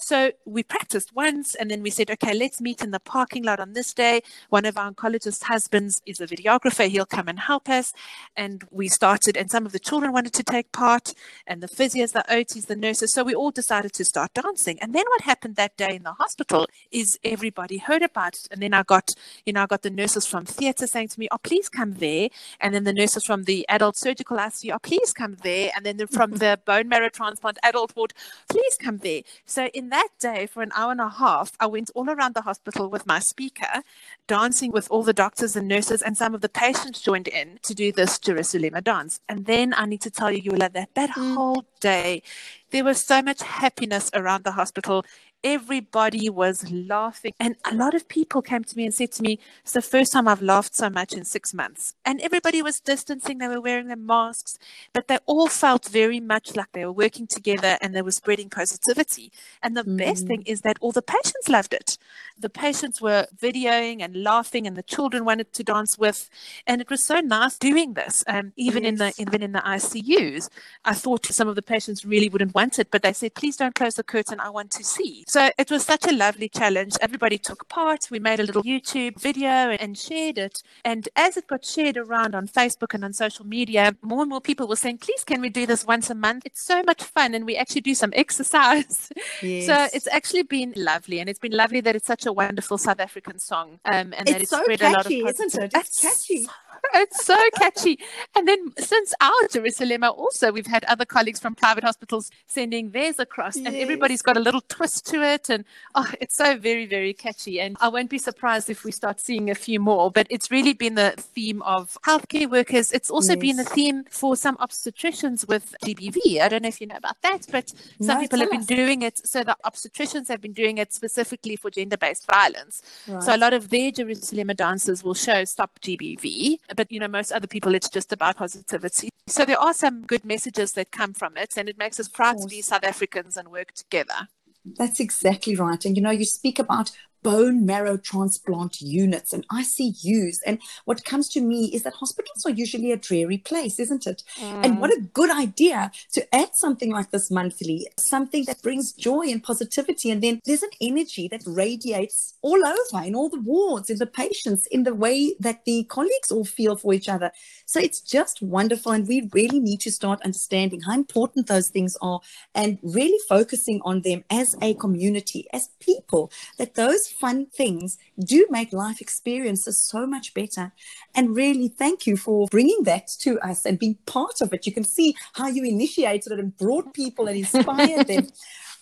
So 0.00 0.30
we 0.44 0.62
practiced 0.68 1.14
once 1.14 1.54
and 1.54 1.70
then 1.70 1.82
we 1.82 1.90
said, 1.90 2.10
okay, 2.10 2.34
let's 2.34 2.60
meet 2.60 2.82
in 2.82 2.90
the 2.90 3.00
parking 3.00 3.44
lot 3.44 3.60
on 3.60 3.72
this 3.72 3.92
day. 3.92 4.22
One 4.48 4.64
of 4.64 4.76
our 4.76 4.92
oncologist 4.92 5.44
husbands 5.44 6.00
is 6.06 6.20
a 6.20 6.26
videographer. 6.26 6.88
He'll 6.88 7.06
come 7.06 7.28
and 7.28 7.38
help 7.38 7.68
us. 7.68 7.92
And 8.36 8.64
we 8.70 8.88
started, 8.88 9.36
and 9.36 9.50
some 9.50 9.66
of 9.66 9.72
the 9.72 9.78
children 9.78 10.12
wanted 10.12 10.32
to 10.34 10.42
take 10.42 10.72
part, 10.72 11.14
and 11.46 11.62
the 11.62 11.68
physios, 11.68 12.12
the 12.12 12.24
OTs, 12.28 12.66
the 12.66 12.76
nurses. 12.76 13.12
So 13.12 13.24
we 13.24 13.34
all 13.34 13.50
decided 13.50 13.92
to 13.94 14.04
start 14.04 14.34
dancing. 14.34 14.78
And 14.80 14.94
then 14.94 15.04
what 15.08 15.22
happened 15.22 15.56
that 15.56 15.76
day 15.76 15.96
in 15.96 16.02
the 16.02 16.12
hospital 16.12 16.66
is 16.90 17.18
everybody 17.24 17.78
heard 17.78 18.02
about 18.02 18.34
it. 18.34 18.48
And 18.50 18.62
then 18.62 18.74
I 18.74 18.82
got, 18.82 19.14
you 19.44 19.52
know, 19.52 19.62
I 19.62 19.66
got 19.66 19.82
the 19.82 19.90
nurses 19.90 20.26
from 20.26 20.44
theatre 20.44 20.86
saying 20.86 21.08
to 21.08 21.20
me, 21.20 21.28
oh, 21.30 21.38
please 21.38 21.68
come 21.68 21.94
there. 21.94 22.28
And 22.60 22.74
then 22.74 22.84
the 22.84 22.92
nurses 22.92 23.24
from 23.24 23.44
the 23.44 23.66
adult 23.68 23.96
surgical 23.96 24.36
ICU, 24.36 24.74
oh, 24.74 24.78
please 24.78 25.12
come 25.12 25.36
there. 25.42 25.70
And 25.74 25.84
then 25.84 26.06
from 26.06 26.32
the 26.42 26.60
bone 26.64 26.88
marrow 26.88 27.08
transplant 27.08 27.58
adult 27.62 27.96
ward, 27.96 28.14
please 28.48 28.76
come 28.76 28.98
there. 28.98 29.22
So 29.44 29.66
in 29.66 29.88
that 29.90 30.08
day, 30.20 30.46
for 30.58 30.62
an 30.62 30.72
hour 30.74 30.90
and 30.90 31.00
a 31.00 31.08
half, 31.08 31.52
I 31.60 31.66
went 31.66 31.88
all 31.94 32.10
around 32.10 32.34
the 32.34 32.40
hospital 32.40 32.90
with 32.90 33.06
my 33.06 33.20
speaker, 33.20 33.84
dancing 34.26 34.72
with 34.72 34.90
all 34.90 35.04
the 35.04 35.12
doctors 35.12 35.54
and 35.54 35.68
nurses, 35.68 36.02
and 36.02 36.18
some 36.18 36.34
of 36.34 36.40
the 36.40 36.48
patients 36.48 37.00
joined 37.00 37.28
in 37.28 37.60
to 37.62 37.76
do 37.76 37.92
this 37.92 38.18
Jerusalema 38.18 38.80
dance. 38.80 39.20
And 39.28 39.46
then 39.46 39.72
I 39.72 39.86
need 39.86 40.00
to 40.00 40.10
tell 40.10 40.32
you, 40.32 40.50
Youla, 40.50 40.72
that 40.72 40.96
that 40.96 41.10
mm. 41.10 41.34
whole 41.36 41.64
day, 41.78 42.24
there 42.70 42.82
was 42.82 43.00
so 43.00 43.22
much 43.22 43.40
happiness 43.40 44.10
around 44.12 44.42
the 44.42 44.50
hospital 44.50 45.06
everybody 45.44 46.28
was 46.28 46.70
laughing. 46.70 47.32
And 47.38 47.56
a 47.70 47.74
lot 47.74 47.94
of 47.94 48.08
people 48.08 48.42
came 48.42 48.64
to 48.64 48.76
me 48.76 48.84
and 48.84 48.94
said 48.94 49.12
to 49.12 49.22
me, 49.22 49.38
It's 49.62 49.72
the 49.72 49.82
first 49.82 50.12
time 50.12 50.26
I've 50.26 50.42
laughed 50.42 50.74
so 50.74 50.90
much 50.90 51.12
in 51.12 51.24
six 51.24 51.54
months. 51.54 51.94
And 52.04 52.20
everybody 52.20 52.62
was 52.62 52.80
distancing, 52.80 53.38
they 53.38 53.48
were 53.48 53.60
wearing 53.60 53.88
their 53.88 53.96
masks, 53.96 54.58
but 54.92 55.08
they 55.08 55.18
all 55.26 55.48
felt 55.48 55.88
very 55.88 56.20
much 56.20 56.56
like 56.56 56.72
they 56.72 56.84
were 56.84 56.92
working 56.92 57.26
together 57.26 57.78
and 57.80 57.94
they 57.94 58.02
were 58.02 58.10
spreading 58.10 58.50
positivity. 58.50 59.32
And 59.62 59.76
the 59.76 59.84
mm. 59.84 59.96
best 59.96 60.26
thing 60.26 60.42
is 60.42 60.62
that 60.62 60.76
all 60.80 60.92
the 60.92 61.02
patients 61.02 61.48
loved 61.48 61.72
it. 61.72 61.98
The 62.38 62.50
patients 62.50 63.00
were 63.00 63.26
videoing 63.36 64.02
and 64.02 64.22
laughing, 64.22 64.66
and 64.66 64.76
the 64.76 64.82
children 64.82 65.24
wanted 65.24 65.52
to 65.52 65.64
dance 65.64 65.98
with. 65.98 66.30
And 66.66 66.80
it 66.80 66.90
was 66.90 67.04
so 67.04 67.20
nice 67.20 67.58
doing 67.58 67.94
this. 67.94 68.24
Um, 68.26 68.52
even 68.56 68.84
yes. 68.84 68.90
in 68.90 68.96
the 68.96 69.14
even 69.18 69.42
in 69.42 69.52
the 69.52 69.60
ICUs, 69.60 70.48
I 70.84 70.94
thought 70.94 71.26
some 71.26 71.48
of 71.48 71.56
the 71.56 71.62
patients 71.62 72.04
really 72.04 72.28
wouldn't 72.28 72.54
want 72.54 72.78
it, 72.78 72.90
but 72.90 73.02
they 73.02 73.12
said, 73.12 73.34
Please 73.34 73.56
don't 73.56 73.74
close 73.74 73.94
the 73.94 74.02
curtain, 74.02 74.40
I 74.40 74.50
want 74.50 74.70
to 74.72 74.84
see. 74.84 75.24
So 75.28 75.50
it 75.58 75.70
was 75.70 75.84
such 75.84 76.06
a 76.06 76.12
lovely 76.12 76.48
challenge. 76.48 76.94
Everybody 77.02 77.36
took 77.36 77.68
part. 77.68 78.08
We 78.10 78.18
made 78.18 78.40
a 78.40 78.44
little 78.44 78.62
YouTube 78.62 79.20
video 79.20 79.48
and 79.48 79.96
shared 79.96 80.38
it. 80.38 80.62
And 80.86 81.06
as 81.14 81.36
it 81.36 81.46
got 81.46 81.66
shared 81.66 81.98
around 81.98 82.34
on 82.34 82.48
Facebook 82.48 82.94
and 82.94 83.04
on 83.04 83.12
social 83.12 83.46
media, 83.46 83.94
more 84.00 84.22
and 84.22 84.30
more 84.30 84.40
people 84.40 84.66
were 84.66 84.76
saying, 84.76 84.98
please, 84.98 85.24
can 85.24 85.42
we 85.42 85.50
do 85.50 85.66
this 85.66 85.86
once 85.86 86.08
a 86.08 86.14
month? 86.14 86.44
It's 86.46 86.62
so 86.62 86.82
much 86.82 87.02
fun. 87.02 87.34
And 87.34 87.44
we 87.44 87.56
actually 87.56 87.82
do 87.82 87.94
some 87.94 88.10
exercise. 88.16 89.12
Yes. 89.42 89.66
So 89.66 89.88
it's 89.94 90.08
actually 90.08 90.44
been 90.44 90.72
lovely. 90.76 91.20
And 91.20 91.28
it's 91.28 91.38
been 91.38 91.52
lovely 91.52 91.82
that 91.82 91.94
it's 91.94 92.06
such 92.06 92.24
a 92.24 92.32
wonderful 92.32 92.78
South 92.78 92.98
African 92.98 93.38
song. 93.38 93.80
Um, 93.84 94.14
and 94.16 94.28
it's 94.28 94.32
that 94.32 94.40
it's 94.40 94.50
so 94.50 94.62
spread 94.62 94.80
catchy, 94.80 95.20
a 95.20 95.24
lot 95.24 95.34
of 95.34 95.40
isn't 95.40 95.62
it? 95.62 95.72
It's 95.74 96.00
catchy. 96.00 96.46
It's 96.94 97.24
so 97.24 97.36
catchy. 97.56 97.98
And 98.36 98.46
then 98.46 98.72
since 98.78 99.14
our 99.20 99.48
Jerusalema, 99.50 100.10
also 100.10 100.52
we've 100.52 100.66
had 100.66 100.84
other 100.84 101.04
colleagues 101.04 101.40
from 101.40 101.54
private 101.54 101.84
hospitals 101.84 102.30
sending 102.46 102.90
theirs 102.90 103.18
across, 103.18 103.56
yes. 103.56 103.66
and 103.66 103.76
everybody's 103.76 104.22
got 104.22 104.36
a 104.36 104.40
little 104.40 104.62
twist 104.68 105.06
to 105.06 105.22
it. 105.22 105.48
And 105.50 105.64
oh, 105.94 106.10
it's 106.20 106.36
so 106.36 106.56
very, 106.56 106.86
very 106.86 107.12
catchy. 107.12 107.60
And 107.60 107.76
I 107.80 107.88
won't 107.88 108.10
be 108.10 108.18
surprised 108.18 108.70
if 108.70 108.84
we 108.84 108.92
start 108.92 109.20
seeing 109.20 109.50
a 109.50 109.54
few 109.54 109.80
more. 109.80 110.10
But 110.10 110.26
it's 110.30 110.50
really 110.50 110.72
been 110.72 110.94
the 110.94 111.14
theme 111.16 111.62
of 111.62 111.98
healthcare 112.06 112.50
workers. 112.50 112.92
It's 112.92 113.10
also 113.10 113.32
yes. 113.32 113.40
been 113.40 113.56
the 113.56 113.64
theme 113.64 114.04
for 114.10 114.36
some 114.36 114.56
obstetricians 114.56 115.46
with 115.48 115.74
GBV. 115.84 116.40
I 116.40 116.48
don't 116.48 116.62
know 116.62 116.68
if 116.68 116.80
you 116.80 116.86
know 116.86 116.96
about 116.96 117.20
that, 117.22 117.46
but 117.50 117.68
some 118.00 118.16
no, 118.16 118.20
people 118.20 118.38
have 118.40 118.50
been 118.50 118.64
doing 118.64 119.02
it. 119.02 119.26
So 119.26 119.44
the 119.44 119.56
obstetricians 119.64 120.28
have 120.28 120.40
been 120.40 120.52
doing 120.52 120.78
it 120.78 120.92
specifically 120.92 121.56
for 121.56 121.70
gender-based 121.70 122.26
violence. 122.30 122.82
Right. 123.06 123.22
So 123.22 123.34
a 123.34 123.38
lot 123.38 123.52
of 123.52 123.70
their 123.70 123.90
Jerusalema 123.90 124.54
dances 124.54 125.04
will 125.04 125.14
show 125.14 125.44
stop 125.44 125.78
GBV 125.80 126.58
but 126.78 126.92
you 126.92 127.00
know 127.00 127.08
most 127.08 127.32
other 127.32 127.48
people 127.48 127.74
it's 127.74 127.90
just 127.90 128.12
about 128.12 128.36
positivity. 128.36 129.08
So 129.26 129.44
there 129.44 129.58
are 129.58 129.74
some 129.74 130.02
good 130.02 130.24
messages 130.24 130.72
that 130.72 130.92
come 130.92 131.12
from 131.12 131.36
it 131.36 131.54
and 131.56 131.68
it 131.68 131.76
makes 131.76 131.98
us 131.98 132.08
proud 132.08 132.38
to 132.38 132.46
be 132.46 132.62
south 132.62 132.84
africans 132.84 133.36
and 133.36 133.48
work 133.48 133.72
together. 133.72 134.28
That's 134.64 135.00
exactly 135.00 135.56
right. 135.56 135.84
And 135.84 135.96
you 135.96 136.02
know, 136.02 136.12
you 136.12 136.24
speak 136.24 136.58
about 136.58 136.92
bone 137.22 137.66
marrow 137.66 137.96
transplant 137.96 138.80
units 138.80 139.32
and 139.32 139.46
ICUs. 139.48 140.38
And 140.46 140.60
what 140.84 141.04
comes 141.04 141.28
to 141.30 141.40
me 141.40 141.66
is 141.74 141.82
that 141.82 141.94
hospitals 141.94 142.44
are 142.46 142.50
usually 142.50 142.92
a 142.92 142.96
dreary 142.96 143.38
place, 143.38 143.78
isn't 143.78 144.06
it? 144.06 144.22
Mm. 144.36 144.64
And 144.64 144.80
what 144.80 144.90
a 144.90 145.00
good 145.00 145.30
idea 145.30 145.90
to 146.12 146.34
add 146.34 146.54
something 146.54 146.90
like 146.90 147.10
this 147.10 147.30
monthly, 147.30 147.88
something 147.98 148.44
that 148.46 148.62
brings 148.62 148.92
joy 148.92 149.28
and 149.28 149.42
positivity. 149.42 150.10
And 150.10 150.22
then 150.22 150.40
there's 150.44 150.62
an 150.62 150.70
energy 150.80 151.28
that 151.28 151.42
radiates 151.46 152.34
all 152.42 152.60
over 152.64 153.04
in 153.04 153.14
all 153.14 153.28
the 153.28 153.40
wards, 153.40 153.90
in 153.90 153.98
the 153.98 154.06
patients, 154.06 154.66
in 154.66 154.84
the 154.84 154.94
way 154.94 155.34
that 155.40 155.64
the 155.64 155.84
colleagues 155.84 156.30
all 156.30 156.44
feel 156.44 156.76
for 156.76 156.94
each 156.94 157.08
other. 157.08 157.30
So 157.66 157.80
it's 157.80 158.00
just 158.00 158.42
wonderful. 158.42 158.92
And 158.92 159.06
we 159.06 159.28
really 159.32 159.60
need 159.60 159.80
to 159.80 159.90
start 159.90 160.22
understanding 160.22 160.80
how 160.80 160.94
important 160.94 161.46
those 161.46 161.68
things 161.68 161.96
are 162.00 162.20
and 162.54 162.78
really 162.82 163.18
focusing 163.28 163.80
on 163.84 164.02
them 164.02 164.24
as 164.30 164.56
a 164.62 164.74
community, 164.74 165.46
as 165.52 165.70
people, 165.80 166.30
that 166.58 166.74
those 166.74 167.07
fun 167.12 167.46
things 167.46 167.98
do 168.18 168.46
make 168.50 168.72
life 168.72 169.00
experiences 169.00 169.82
so 169.82 170.06
much 170.06 170.34
better. 170.34 170.72
And 171.14 171.34
really, 171.34 171.68
thank 171.68 172.06
you 172.06 172.16
for 172.16 172.46
bringing 172.48 172.84
that 172.84 173.08
to 173.20 173.38
us 173.40 173.64
and 173.64 173.78
being 173.78 173.98
part 174.06 174.40
of 174.40 174.52
it. 174.52 174.66
You 174.66 174.72
can 174.72 174.84
see 174.84 175.16
how 175.34 175.48
you 175.48 175.64
initiated 175.64 176.32
it 176.32 176.38
and 176.38 176.56
brought 176.56 176.94
people 176.94 177.28
and 177.28 177.38
inspired 177.38 178.06
them. 178.06 178.28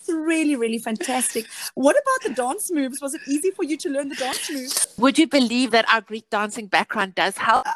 It's 0.09 0.15
really, 0.15 0.55
really 0.55 0.79
fantastic. 0.79 1.47
What 1.75 1.97
about 1.97 2.29
the 2.29 2.35
dance 2.41 2.71
moves? 2.71 3.03
Was 3.03 3.15
it 3.15 3.23
easy 3.27 3.51
for 3.51 3.65
you 3.65 3.77
to 3.79 3.91
learn 3.91 4.09
the 4.09 4.15
dance 4.15 4.49
moves? 4.49 4.87
Would 4.99 5.19
you 5.19 5.27
believe 5.27 5.73
that 5.73 5.85
our 5.93 6.01
Greek 6.01 6.31
dancing 6.31 6.69
background 6.69 7.17
does 7.17 7.37
help? 7.37 7.67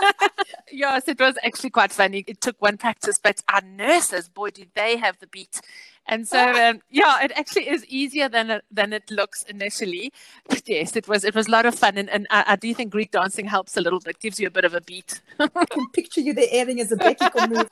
yes, 0.70 1.08
it 1.08 1.18
was 1.18 1.36
actually 1.42 1.70
quite 1.70 1.90
funny. 1.90 2.22
It 2.26 2.42
took 2.42 2.60
one 2.60 2.76
practice, 2.76 3.18
but 3.22 3.42
our 3.48 3.62
nurses, 3.62 4.28
boy, 4.28 4.50
did 4.50 4.68
they 4.74 4.98
have 4.98 5.18
the 5.20 5.26
beat. 5.26 5.62
And 6.06 6.26
so, 6.26 6.38
um, 6.38 6.80
yeah, 6.90 7.22
it 7.22 7.30
actually 7.36 7.68
is 7.68 7.86
easier 7.86 8.28
than 8.28 8.50
it, 8.50 8.64
than 8.70 8.92
it 8.92 9.10
looks 9.10 9.44
initially. 9.44 10.12
But 10.48 10.68
yes, 10.68 10.96
it 10.96 11.06
was 11.06 11.24
it 11.24 11.34
was 11.36 11.46
a 11.46 11.50
lot 11.50 11.66
of 11.66 11.74
fun, 11.76 11.96
and, 11.96 12.10
and 12.10 12.26
I, 12.30 12.44
I 12.48 12.56
do 12.56 12.74
think 12.74 12.90
Greek 12.90 13.12
dancing 13.12 13.46
helps 13.46 13.76
a 13.76 13.80
little 13.80 14.00
bit, 14.00 14.18
gives 14.18 14.40
you 14.40 14.48
a 14.48 14.50
bit 14.50 14.64
of 14.64 14.74
a 14.74 14.80
beat. 14.80 15.20
I 15.38 15.64
can 15.66 15.88
picture 15.90 16.20
you 16.20 16.32
there 16.34 16.48
airing 16.50 16.80
as 16.80 16.90
a 16.90 16.96
Becky 16.96 17.24
move. 17.48 17.68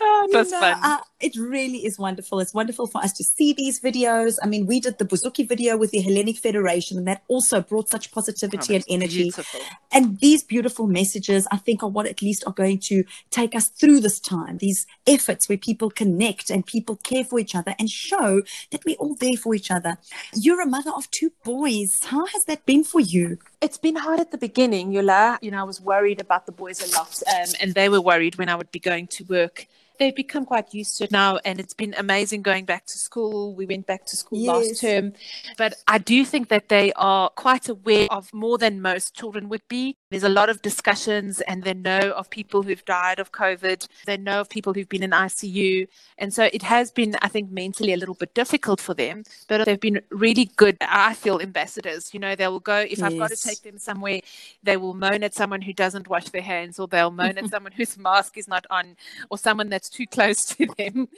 oh, 0.00 0.28
it 0.30 0.46
you 0.46 0.50
know, 0.50 0.60
fun. 0.60 0.78
Uh, 0.80 0.98
it 1.18 1.34
really 1.36 1.78
is 1.78 1.98
wonderful. 1.98 2.38
It's 2.40 2.54
wonderful 2.54 2.86
for 2.86 3.02
us 3.02 3.12
to 3.14 3.24
see 3.24 3.52
these 3.52 3.80
videos. 3.80 4.36
I 4.42 4.46
mean, 4.46 4.66
we 4.66 4.78
did 4.78 4.98
the 4.98 5.04
Bouzouki 5.04 5.48
video 5.48 5.76
with 5.76 5.90
the 5.90 6.00
Hellenic 6.00 6.36
Federation, 6.36 6.98
and 6.98 7.08
that 7.08 7.22
also 7.26 7.62
brought 7.62 7.88
such 7.88 8.12
positivity 8.12 8.74
oh, 8.74 8.76
and 8.76 8.84
energy. 8.88 9.24
Beautiful. 9.24 9.60
And 9.90 10.18
these 10.20 10.44
beautiful 10.44 10.86
messages, 10.86 11.48
I 11.50 11.56
think, 11.56 11.82
are 11.82 11.88
what 11.88 12.06
at 12.06 12.22
least 12.22 12.44
are 12.46 12.52
going 12.52 12.78
to 12.80 13.02
take 13.30 13.54
us 13.56 13.68
through 13.70 14.00
this 14.00 14.20
time. 14.20 14.58
These 14.58 14.86
efforts 15.06 15.48
where 15.48 15.58
people 15.58 15.90
connect 15.90 16.50
and 16.50 16.64
people 16.64 16.96
care 16.96 17.24
for 17.24 17.40
each 17.46 17.54
other 17.54 17.74
and 17.78 17.88
show 17.88 18.42
that 18.70 18.84
we're 18.84 18.96
all 19.02 19.14
there 19.14 19.36
for 19.36 19.54
each 19.54 19.70
other. 19.70 19.92
You're 20.34 20.62
a 20.62 20.66
mother 20.66 20.90
of 20.96 21.10
two 21.10 21.30
boys. 21.44 21.90
How 22.04 22.26
has 22.26 22.44
that 22.46 22.66
been 22.66 22.84
for 22.92 23.00
you? 23.00 23.38
It's 23.60 23.78
been 23.78 23.96
hard 23.96 24.20
at 24.20 24.30
the 24.32 24.38
beginning, 24.48 24.92
Youla. 24.92 25.38
You 25.40 25.50
know, 25.52 25.60
I 25.60 25.68
was 25.72 25.80
worried 25.80 26.20
about 26.20 26.46
the 26.46 26.52
boys 26.62 26.78
a 26.86 26.88
lot, 26.96 27.22
um, 27.34 27.50
and 27.60 27.74
they 27.74 27.88
were 27.88 28.00
worried 28.00 28.34
when 28.38 28.48
I 28.48 28.56
would 28.56 28.72
be 28.72 28.80
going 28.80 29.06
to 29.16 29.24
work 29.24 29.66
they've 29.98 30.14
become 30.14 30.44
quite 30.44 30.72
used 30.74 30.98
to 30.98 31.04
it 31.04 31.10
now 31.12 31.38
and 31.44 31.58
it's 31.60 31.74
been 31.74 31.94
amazing 31.98 32.42
going 32.42 32.64
back 32.64 32.86
to 32.86 32.98
school. 32.98 33.54
We 33.54 33.66
went 33.66 33.86
back 33.86 34.06
to 34.06 34.16
school 34.16 34.38
Yes. 34.38 34.54
last 34.68 34.80
term. 34.80 35.12
But 35.56 35.74
i 35.88 35.98
do 35.98 36.24
think 36.24 36.48
that 36.48 36.68
they 36.68 36.92
are 36.94 37.30
quite 37.30 37.68
aware 37.68 38.06
of 38.10 38.32
more 38.34 38.58
than 38.58 38.80
most 38.80 39.14
children 39.14 39.48
would 39.48 39.66
be. 39.68 39.96
There's 40.10 40.22
a 40.22 40.28
lot 40.28 40.48
of 40.48 40.62
discussions 40.62 41.40
and 41.42 41.62
they 41.64 41.74
know 41.74 42.12
of 42.16 42.30
people 42.30 42.62
who've 42.62 42.84
died 42.84 43.18
of 43.18 43.32
covid. 43.32 43.86
They 44.06 44.16
know 44.16 44.40
of 44.40 44.48
people 44.48 44.72
who've 44.74 44.88
been 44.88 45.02
in 45.02 45.10
icu 45.10 45.88
and 46.18 46.32
so 46.32 46.48
it 46.52 46.62
has 46.62 46.90
been 46.90 47.16
i 47.22 47.28
think 47.28 47.50
mentally 47.50 47.92
a 47.92 47.96
little 47.96 48.14
bit 48.14 48.34
difficult 48.34 48.80
for 48.80 48.94
them. 48.94 49.22
But 49.48 49.64
they've 49.64 49.80
been 49.80 50.00
really 50.10 50.50
good 50.56 50.76
i 50.80 51.14
feel 51.14 51.40
ambassadors. 51.40 52.12
You 52.14 52.20
know 52.20 52.34
they 52.34 52.48
will 52.48 52.60
go 52.60 52.78
if 52.88 53.02
i've 53.02 53.18
got 53.18 53.30
to 53.30 53.36
take 53.36 53.62
them 53.62 53.78
somewhere 53.78 54.20
they 54.62 54.76
will 54.76 54.94
moan 54.94 55.22
at 55.22 55.34
someone 55.34 55.62
who 55.62 55.72
doesn't 55.72 56.08
wash 56.08 56.28
their 56.30 56.42
hands 56.42 56.78
or 56.78 56.86
they'll 56.88 57.10
moan 57.10 57.38
at 57.38 57.48
someone 57.54 57.72
whose 57.72 57.96
mask 57.98 58.36
is 58.38 58.48
not 58.48 58.66
on 58.70 58.96
or 59.30 59.38
someone 59.38 59.68
that's 59.68 59.85
too 59.88 60.06
close 60.06 60.44
to 60.56 60.66
them. 60.78 61.08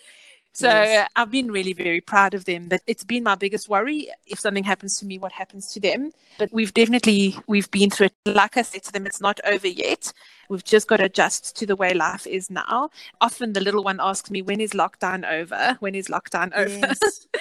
So 0.52 0.66
Yes. 0.68 1.06
uh, 1.06 1.20
I've 1.20 1.30
been 1.30 1.52
really 1.52 1.72
very 1.72 2.00
proud 2.00 2.34
of 2.34 2.44
them. 2.44 2.68
That 2.70 2.80
it's 2.86 3.04
been 3.04 3.22
my 3.22 3.36
biggest 3.36 3.68
worry. 3.68 4.08
If 4.26 4.40
something 4.40 4.64
happens 4.64 4.98
to 4.98 5.06
me, 5.06 5.16
what 5.18 5.30
happens 5.30 5.72
to 5.74 5.80
them? 5.80 6.10
But 6.38 6.52
we've 6.52 6.74
definitely 6.74 7.36
we've 7.46 7.70
been 7.70 7.90
through 7.90 8.06
it. 8.06 8.14
Like 8.26 8.56
I 8.56 8.62
said 8.62 8.82
to 8.84 8.92
them, 8.92 9.06
it's 9.06 9.20
not 9.20 9.38
over 9.44 9.68
yet. 9.68 10.12
We've 10.48 10.64
just 10.64 10.88
got 10.88 10.96
to 10.96 11.04
adjust 11.04 11.54
to 11.58 11.66
the 11.66 11.76
way 11.76 11.92
life 11.94 12.26
is 12.26 12.50
now. 12.50 12.90
Often 13.20 13.52
the 13.52 13.60
little 13.60 13.84
one 13.84 14.00
asks 14.00 14.30
me, 14.30 14.42
"When 14.42 14.60
is 14.60 14.72
lockdown 14.72 15.30
over? 15.30 15.76
When 15.80 15.94
is 15.94 16.08
lockdown 16.08 16.52
over?" 16.56 16.70
Yes. 16.76 17.26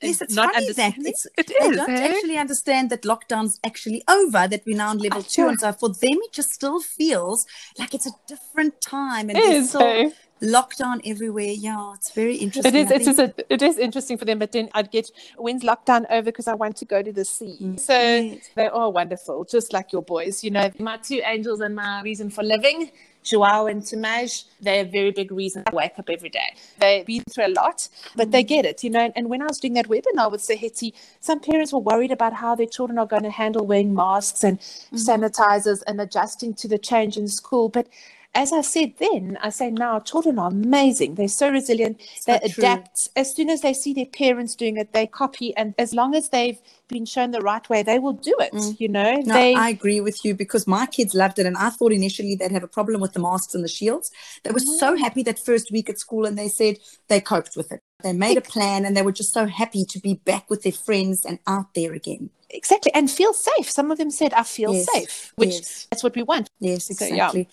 Yes, 0.00 0.20
it's 0.20 0.34
not 0.34 0.52
funny 0.52 0.72
that 0.72 0.98
it's- 0.98 1.26
It 1.38 1.46
they 1.46 1.54
is, 1.66 1.76
don't 1.76 1.90
eh? 1.90 2.08
actually 2.08 2.36
understand 2.36 2.90
that 2.90 3.02
lockdown's 3.02 3.60
actually 3.64 4.02
over, 4.08 4.48
that 4.48 4.62
we're 4.66 4.76
now 4.76 4.88
on 4.90 4.98
level 4.98 5.22
two. 5.22 5.42
know. 5.42 5.48
And 5.50 5.60
so 5.60 5.70
for 5.72 5.90
them, 5.90 6.18
it 6.26 6.32
just 6.32 6.50
still 6.52 6.80
feels 6.80 7.46
like 7.78 7.94
it's 7.94 8.06
a 8.06 8.10
different 8.26 8.80
time 8.80 9.28
and 9.30 9.38
It 9.38 9.44
there's 9.44 9.68
still 9.68 9.82
eh? 9.82 10.10
Lockdown 10.42 11.00
everywhere. 11.04 11.44
Yeah, 11.52 11.94
it's 11.94 12.10
very 12.10 12.36
interesting. 12.36 12.74
It 12.74 12.90
is. 12.90 12.90
I 12.90 12.94
it 12.94 13.08
is. 13.08 13.18
A, 13.18 13.34
it 13.48 13.62
is 13.62 13.78
interesting 13.78 14.18
for 14.18 14.24
them. 14.24 14.38
But 14.38 14.52
then 14.52 14.68
I'd 14.74 14.90
get 14.90 15.10
when's 15.38 15.62
lockdown 15.62 16.04
over 16.10 16.24
because 16.24 16.48
I 16.48 16.54
want 16.54 16.76
to 16.76 16.84
go 16.84 17.02
to 17.02 17.12
the 17.12 17.24
sea. 17.24 17.56
Mm. 17.60 17.80
So 17.80 17.92
Yes. 17.92 18.50
they 18.54 18.66
are 18.66 18.90
wonderful, 18.90 19.44
just 19.44 19.72
like 19.72 19.92
your 19.92 20.02
boys. 20.02 20.42
You 20.42 20.50
know, 20.50 20.70
my 20.78 20.96
two 20.96 21.20
angels 21.24 21.60
and 21.60 21.74
my 21.74 22.02
reason 22.02 22.30
for 22.30 22.42
living. 22.42 22.90
Joao 23.24 23.66
and 23.66 23.82
Tamaj, 23.82 24.44
they're 24.60 24.82
a 24.82 24.88
very 24.88 25.12
big 25.12 25.30
reason 25.30 25.62
I 25.66 25.74
wake 25.74 25.96
up 25.96 26.10
every 26.10 26.28
day. 26.28 26.54
They've 26.78 27.06
been 27.06 27.22
through 27.30 27.46
a 27.46 27.54
lot, 27.54 27.88
but 28.16 28.32
they 28.32 28.42
mm. 28.42 28.48
get 28.48 28.64
it, 28.64 28.82
you 28.82 28.90
know. 28.90 29.12
And 29.14 29.28
when 29.28 29.40
I 29.42 29.46
was 29.46 29.60
doing 29.60 29.74
that 29.74 29.86
webinar 29.86 30.30
with 30.30 30.40
Saheti, 30.40 30.92
some 31.20 31.38
parents 31.38 31.72
were 31.72 31.78
worried 31.78 32.10
about 32.10 32.32
how 32.32 32.56
their 32.56 32.66
children 32.66 32.98
are 32.98 33.06
going 33.06 33.22
to 33.22 33.30
handle 33.30 33.64
wearing 33.64 33.94
masks 33.94 34.42
and 34.42 34.58
mm. 34.58 34.88
sanitizers 34.92 35.84
and 35.86 36.00
adjusting 36.00 36.54
to 36.54 36.66
the 36.66 36.78
change 36.78 37.16
in 37.16 37.28
school. 37.28 37.68
But 37.68 37.86
as 38.34 38.52
I 38.52 38.62
said 38.62 38.94
then, 38.98 39.38
I 39.42 39.50
say 39.50 39.70
now, 39.70 40.00
children 40.00 40.38
are 40.38 40.48
amazing. 40.48 41.16
They're 41.16 41.28
so 41.28 41.50
resilient. 41.50 42.00
They 42.26 42.38
So 42.40 42.48
true. 42.48 42.64
adapt. 42.64 43.10
As 43.14 43.34
soon 43.34 43.50
as 43.50 43.60
they 43.60 43.74
see 43.74 43.92
their 43.92 44.06
parents 44.06 44.54
doing 44.54 44.78
it, 44.78 44.92
they 44.92 45.06
copy. 45.06 45.54
And 45.54 45.74
as 45.78 45.92
long 45.92 46.14
as 46.14 46.30
they've 46.30 46.58
been 46.88 47.04
shown 47.04 47.32
the 47.32 47.42
right 47.42 47.68
way, 47.68 47.82
they 47.82 47.98
will 47.98 48.14
do 48.14 48.34
it. 48.40 48.52
Mm. 48.52 48.80
You 48.80 48.88
know, 48.88 49.14
No, 49.16 49.34
they. 49.34 49.54
I 49.54 49.68
agree 49.68 50.00
with 50.00 50.24
you 50.24 50.34
because 50.34 50.66
my 50.66 50.86
kids 50.86 51.14
loved 51.14 51.38
it. 51.38 51.46
And 51.46 51.58
I 51.58 51.68
thought 51.70 51.92
initially 51.92 52.34
they'd 52.34 52.52
have 52.52 52.64
a 52.64 52.68
problem 52.68 53.02
with 53.02 53.12
the 53.12 53.20
masks 53.20 53.54
and 53.54 53.62
the 53.62 53.68
shields. 53.68 54.10
They 54.44 54.50
were 54.50 54.60
so 54.60 54.94
oh. 54.94 54.96
happy 54.96 55.22
that 55.24 55.38
first 55.38 55.70
week 55.70 55.90
at 55.90 55.98
school 55.98 56.24
and 56.24 56.38
they 56.38 56.48
said 56.48 56.78
they 57.08 57.20
coped 57.20 57.54
with 57.54 57.70
it. 57.70 57.82
They 58.02 58.12
made 58.12 58.38
a 58.38 58.42
plan 58.54 58.84
and 58.84 58.96
they 58.96 59.02
were 59.02 59.12
just 59.12 59.32
so 59.32 59.46
happy 59.46 59.84
to 59.84 59.98
be 60.00 60.14
back 60.14 60.48
with 60.50 60.62
their 60.62 60.72
friends 60.86 61.24
and 61.24 61.38
out 61.46 61.68
there 61.74 61.92
again. 61.94 62.30
exactly 62.62 62.92
and 62.98 63.10
feel 63.10 63.32
safe 63.50 63.68
some 63.78 63.88
of 63.92 63.96
them 64.00 64.10
said 64.10 64.32
i 64.34 64.42
feel 64.56 64.72
Yes, 64.74 64.86
safe 64.94 65.14
which 65.40 65.54
yes. 65.58 65.86
that's 65.88 66.04
what 66.04 66.14
we 66.18 66.22
want 66.32 66.46
Yes, 66.68 66.80
So, 66.86 67.04
yeah. 67.06 67.14
exactly. 67.14 67.44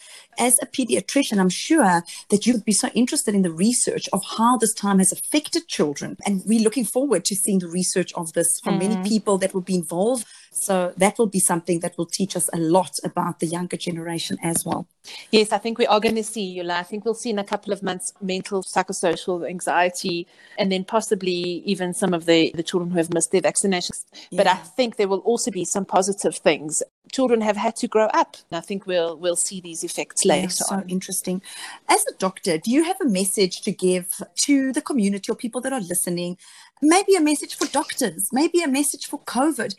As 0.47 0.53
a 0.65 0.67
pediatrician, 0.77 1.37
I'm 1.43 1.53
sure 1.67 1.95
that 2.31 2.41
you 2.45 2.51
would 2.53 2.67
be 2.71 2.77
so 2.83 2.87
interested 3.01 3.33
in 3.37 3.43
the 3.47 3.55
research 3.67 4.05
of 4.15 4.21
how 4.37 4.51
this 4.63 4.73
time 4.85 4.99
has 5.03 5.11
affected 5.17 5.63
children. 5.77 6.11
And 6.25 6.33
we're 6.49 6.65
looking 6.67 6.85
forward 6.95 7.21
to 7.29 7.33
seeing 7.43 7.59
the 7.61 7.67
research 7.81 8.11
of 8.21 8.25
this 8.37 8.49
from 8.63 8.73
many 8.83 8.95
Mm. 8.97 9.07
people 9.13 9.35
that 9.41 9.51
will 9.53 9.67
be 9.71 9.77
involved. 9.83 10.23
So 10.51 10.93
that 10.97 11.17
will 11.17 11.27
be 11.27 11.39
something 11.39 11.79
that 11.81 11.97
will 11.97 12.05
teach 12.05 12.35
us 12.35 12.49
a 12.53 12.57
lot 12.57 12.99
about 13.03 13.39
the 13.39 13.47
younger 13.47 13.77
generation 13.77 14.37
as 14.43 14.65
well. 14.65 14.87
yes 15.31 15.51
i 15.51 15.57
think 15.57 15.77
we 15.77 15.87
are 15.87 15.99
going 16.05 16.15
to 16.15 16.23
see 16.23 16.45
Youla. 16.57 16.75
i 16.83 16.83
think 16.83 17.05
we'll 17.05 17.21
see 17.23 17.29
in 17.35 17.39
a 17.39 17.43
couple 17.43 17.71
of 17.73 17.81
months 17.89 18.13
mental 18.21 18.61
psychosocial 18.63 19.37
anxiety 19.55 20.27
and 20.59 20.71
then 20.71 20.83
possibly 20.83 21.39
even 21.73 21.93
some 21.93 22.13
of 22.13 22.25
the 22.25 22.51
the 22.59 22.63
children 22.69 22.91
who 22.91 22.97
have 22.97 23.11
missed 23.13 23.31
their 23.31 23.41
vaccinations 23.41 23.99
but 24.39 24.47
i 24.47 24.55
think 24.77 24.89
there 24.97 25.07
will 25.07 25.23
also 25.31 25.49
be 25.59 25.65
some 25.75 25.85
positive 25.85 26.35
things 26.47 26.83
children 27.11 27.41
have 27.41 27.57
had 27.65 27.75
to 27.75 27.87
grow 27.87 28.07
up 28.21 28.31
and 28.49 28.57
i 28.61 28.61
think 28.61 28.85
we'll 28.85 29.13
we'll 29.23 29.41
see 29.47 29.59
these 29.61 29.83
effects 29.89 30.21
Yeah, 30.25 30.33
later 30.33 30.49
so 30.49 30.75
on 30.75 30.89
interesting. 30.89 31.41
As 31.95 32.01
a 32.07 32.13
doctor, 32.27 32.57
do 32.57 32.69
you 32.71 32.83
have 32.83 32.99
a 33.01 33.09
message 33.21 33.55
to 33.61 33.71
give 33.71 34.07
to 34.45 34.71
the 34.77 34.81
community 34.81 35.31
or 35.31 35.35
people 35.35 35.61
that 35.61 35.73
are 35.73 35.81
listening? 35.93 36.37
Maybe 36.81 37.15
a 37.15 37.21
message 37.21 37.55
for 37.59 37.67
doctors, 37.67 38.29
maybe 38.31 38.61
a 38.61 38.67
message 38.67 39.05
for 39.07 39.19
COVID. 39.21 39.71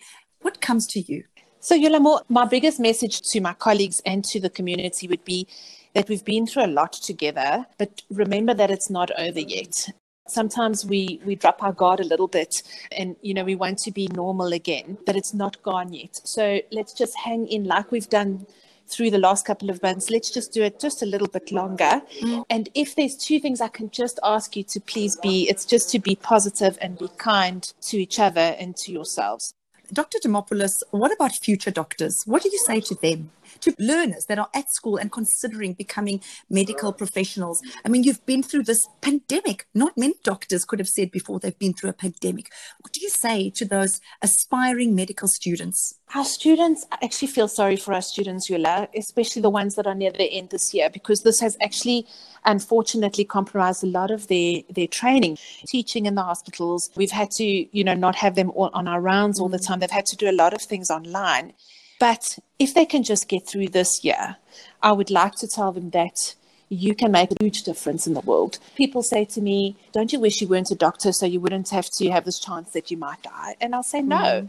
What 0.43 0.61
comes 0.61 0.87
to 0.89 1.01
you? 1.01 1.25
So, 1.61 1.77
Youla, 1.79 2.01
more, 2.01 2.23
my 2.29 2.47
biggest 2.47 2.81
message 2.81 3.21
to 3.31 3.41
my 3.41 3.53
colleagues 3.53 4.01
and 4.07 4.25
to 4.25 4.41
the 4.41 4.49
community 4.49 5.07
would 5.09 5.25
be 5.25 5.47
that 5.95 6.09
we've 6.09 6.25
been 6.25 6.47
through 6.47 6.65
a 6.65 6.69
lot 6.69 6.93
together, 6.93 7.67
but 7.79 8.03
remember 8.11 8.55
that 8.55 8.71
it's 8.71 8.89
not 8.89 9.11
over 9.19 9.41
yet. 9.41 9.89
Sometimes 10.27 10.87
we, 10.87 11.21
we 11.25 11.35
drop 11.35 11.63
our 11.63 11.73
guard 11.73 12.01
a 12.01 12.05
little 12.05 12.29
bit 12.29 12.63
and, 12.93 13.17
you 13.21 13.35
know, 13.35 13.45
we 13.45 13.57
want 13.57 13.79
to 13.79 13.91
be 13.91 14.09
normal 14.09 14.53
again, 14.53 14.97
but 15.05 15.17
it's 15.17 15.35
not 15.35 15.61
gone 15.63 15.93
yet. 15.93 16.21
So 16.25 16.61
let's 16.71 16.93
just 16.93 17.17
hang 17.19 17.49
in 17.49 17.65
like 17.65 17.91
we've 17.91 18.09
done 18.09 18.47
through 18.87 19.11
the 19.11 19.19
last 19.19 19.45
couple 19.45 19.71
of 19.71 19.83
months. 19.83 20.09
Let's 20.09 20.31
just 20.31 20.53
do 20.53 20.63
it 20.63 20.81
just 20.81 21.03
a 21.03 21.07
little 21.07 21.29
bit 21.29 21.53
longer. 21.53 22.03
Mm. 22.21 22.45
And 22.49 22.69
if 22.75 22.95
there's 22.95 23.17
two 23.17 23.41
things 23.41 23.61
I 23.61 23.69
can 23.69 23.91
just 23.91 24.19
ask 24.23 24.57
you 24.57 24.63
to 24.65 24.81
please 24.81 25.17
be, 25.17 25.49
it's 25.49 25.65
just 25.65 25.91
to 25.91 25.99
be 25.99 26.17
positive 26.17 26.79
and 26.81 26.97
be 26.97 27.09
kind 27.19 27.63
to 27.83 27.99
each 27.99 28.19
other 28.19 28.57
and 28.59 28.77
to 28.77 28.93
yourselves. 28.93 29.53
Dr. 29.93 30.19
Demopoulos, 30.21 30.83
what 30.91 31.13
about 31.13 31.33
future 31.33 31.71
doctors? 31.73 32.23
What 32.25 32.43
do 32.43 32.49
you 32.51 32.59
say 32.59 32.81
to 32.81 32.95
them, 32.95 33.31
to 33.63 33.75
learners 33.79 34.27
that 34.27 34.39
are 34.39 34.49
at 34.55 34.71
school 34.71 34.97
and 34.97 35.13
considering 35.13 35.75
becoming 35.75 36.21
medical 36.49 36.93
professionals? 36.93 37.63
I 37.85 37.89
mean, 37.89 38.03
you've 38.03 38.25
been 38.27 38.43
through 38.43 38.65
this 38.65 38.89
pandemic. 39.01 39.67
Not 39.75 39.97
many 39.97 40.15
doctors 40.25 40.65
could 40.65 40.79
have 40.79 40.89
said 40.89 41.11
before 41.11 41.39
they've 41.39 41.59
been 41.59 41.75
through 41.75 41.91
a 41.91 41.95
pandemic. 41.95 42.51
What 42.81 42.93
do 42.93 43.01
you 43.01 43.11
say 43.11 43.51
to 43.51 43.65
those 43.65 44.01
aspiring 44.23 44.95
medical 44.95 45.29
students? 45.29 45.95
Our 46.15 46.25
students 46.25 46.87
I 46.91 46.99
actually 47.05 47.29
feel 47.29 47.47
sorry 47.47 47.77
for 47.77 47.95
our 47.95 48.03
students, 48.03 48.51
Youla, 48.51 48.89
especially 48.97 49.43
the 49.43 49.51
ones 49.51 49.77
that 49.77 49.87
are 49.87 49.95
near 49.95 50.11
the 50.11 50.25
end 50.25 50.51
this 50.51 50.75
year, 50.75 50.91
because 50.91 51.23
this 51.23 51.39
has 51.39 51.57
actually 51.61 52.07
unfortunately 52.45 53.25
compromised 53.25 53.85
a 53.85 53.87
lot 53.87 54.11
of 54.11 54.27
their, 54.27 54.63
their 54.69 54.89
training. 54.89 55.39
Teaching 55.69 56.07
in 56.07 56.17
the 56.17 56.23
hospitals, 56.23 56.91
we've 56.97 57.13
had 57.13 57.31
to, 57.33 57.45
you 57.45 57.85
know, 57.85 57.95
not 57.95 58.17
have 58.17 58.35
them 58.35 58.51
all 58.57 58.71
on 58.73 58.89
our 58.89 59.01
rounds 59.01 59.39
all 59.39 59.49
the 59.49 59.59
mm. 59.59 59.67
time. 59.67 59.79
They've 59.79 59.91
had 59.91 60.07
to 60.07 60.17
do 60.17 60.29
a 60.29 60.33
lot 60.33 60.53
of 60.53 60.63
things 60.63 60.91
online. 60.91 61.53
But 62.01 62.39
if 62.59 62.75
they 62.75 62.87
can 62.87 63.05
just 63.05 63.29
get 63.29 63.47
through 63.47 63.69
this 63.69 64.03
year, 64.03 64.37
I 64.83 64.91
would 64.91 65.11
like 65.11 65.35
to 65.37 65.47
tell 65.47 65.71
them 65.71 65.91
that 65.91 66.35
you 66.71 66.95
can 66.95 67.13
make 67.13 67.31
a 67.31 67.37
huge 67.45 67.63
difference 67.63 68.07
in 68.07 68.15
the 68.15 68.21
world. 68.21 68.59
People 68.75 69.03
say 69.03 69.25
to 69.27 69.41
me, 69.41 69.77
Don't 69.93 70.13
you 70.13 70.19
wish 70.19 70.41
you 70.41 70.49
weren't 70.49 70.71
a 70.71 70.75
doctor 70.75 71.13
so 71.13 71.27
you 71.27 71.41
wouldn't 71.41 71.69
have 71.69 71.91
to 71.91 72.11
have 72.11 72.25
this 72.25 72.41
chance 72.41 72.71
that 72.71 72.91
you 72.91 72.97
might 72.97 73.23
die? 73.23 73.57
And 73.61 73.75
I'll 73.75 73.83
say, 73.83 74.01
No, 74.01 74.17
mm-hmm. 74.17 74.47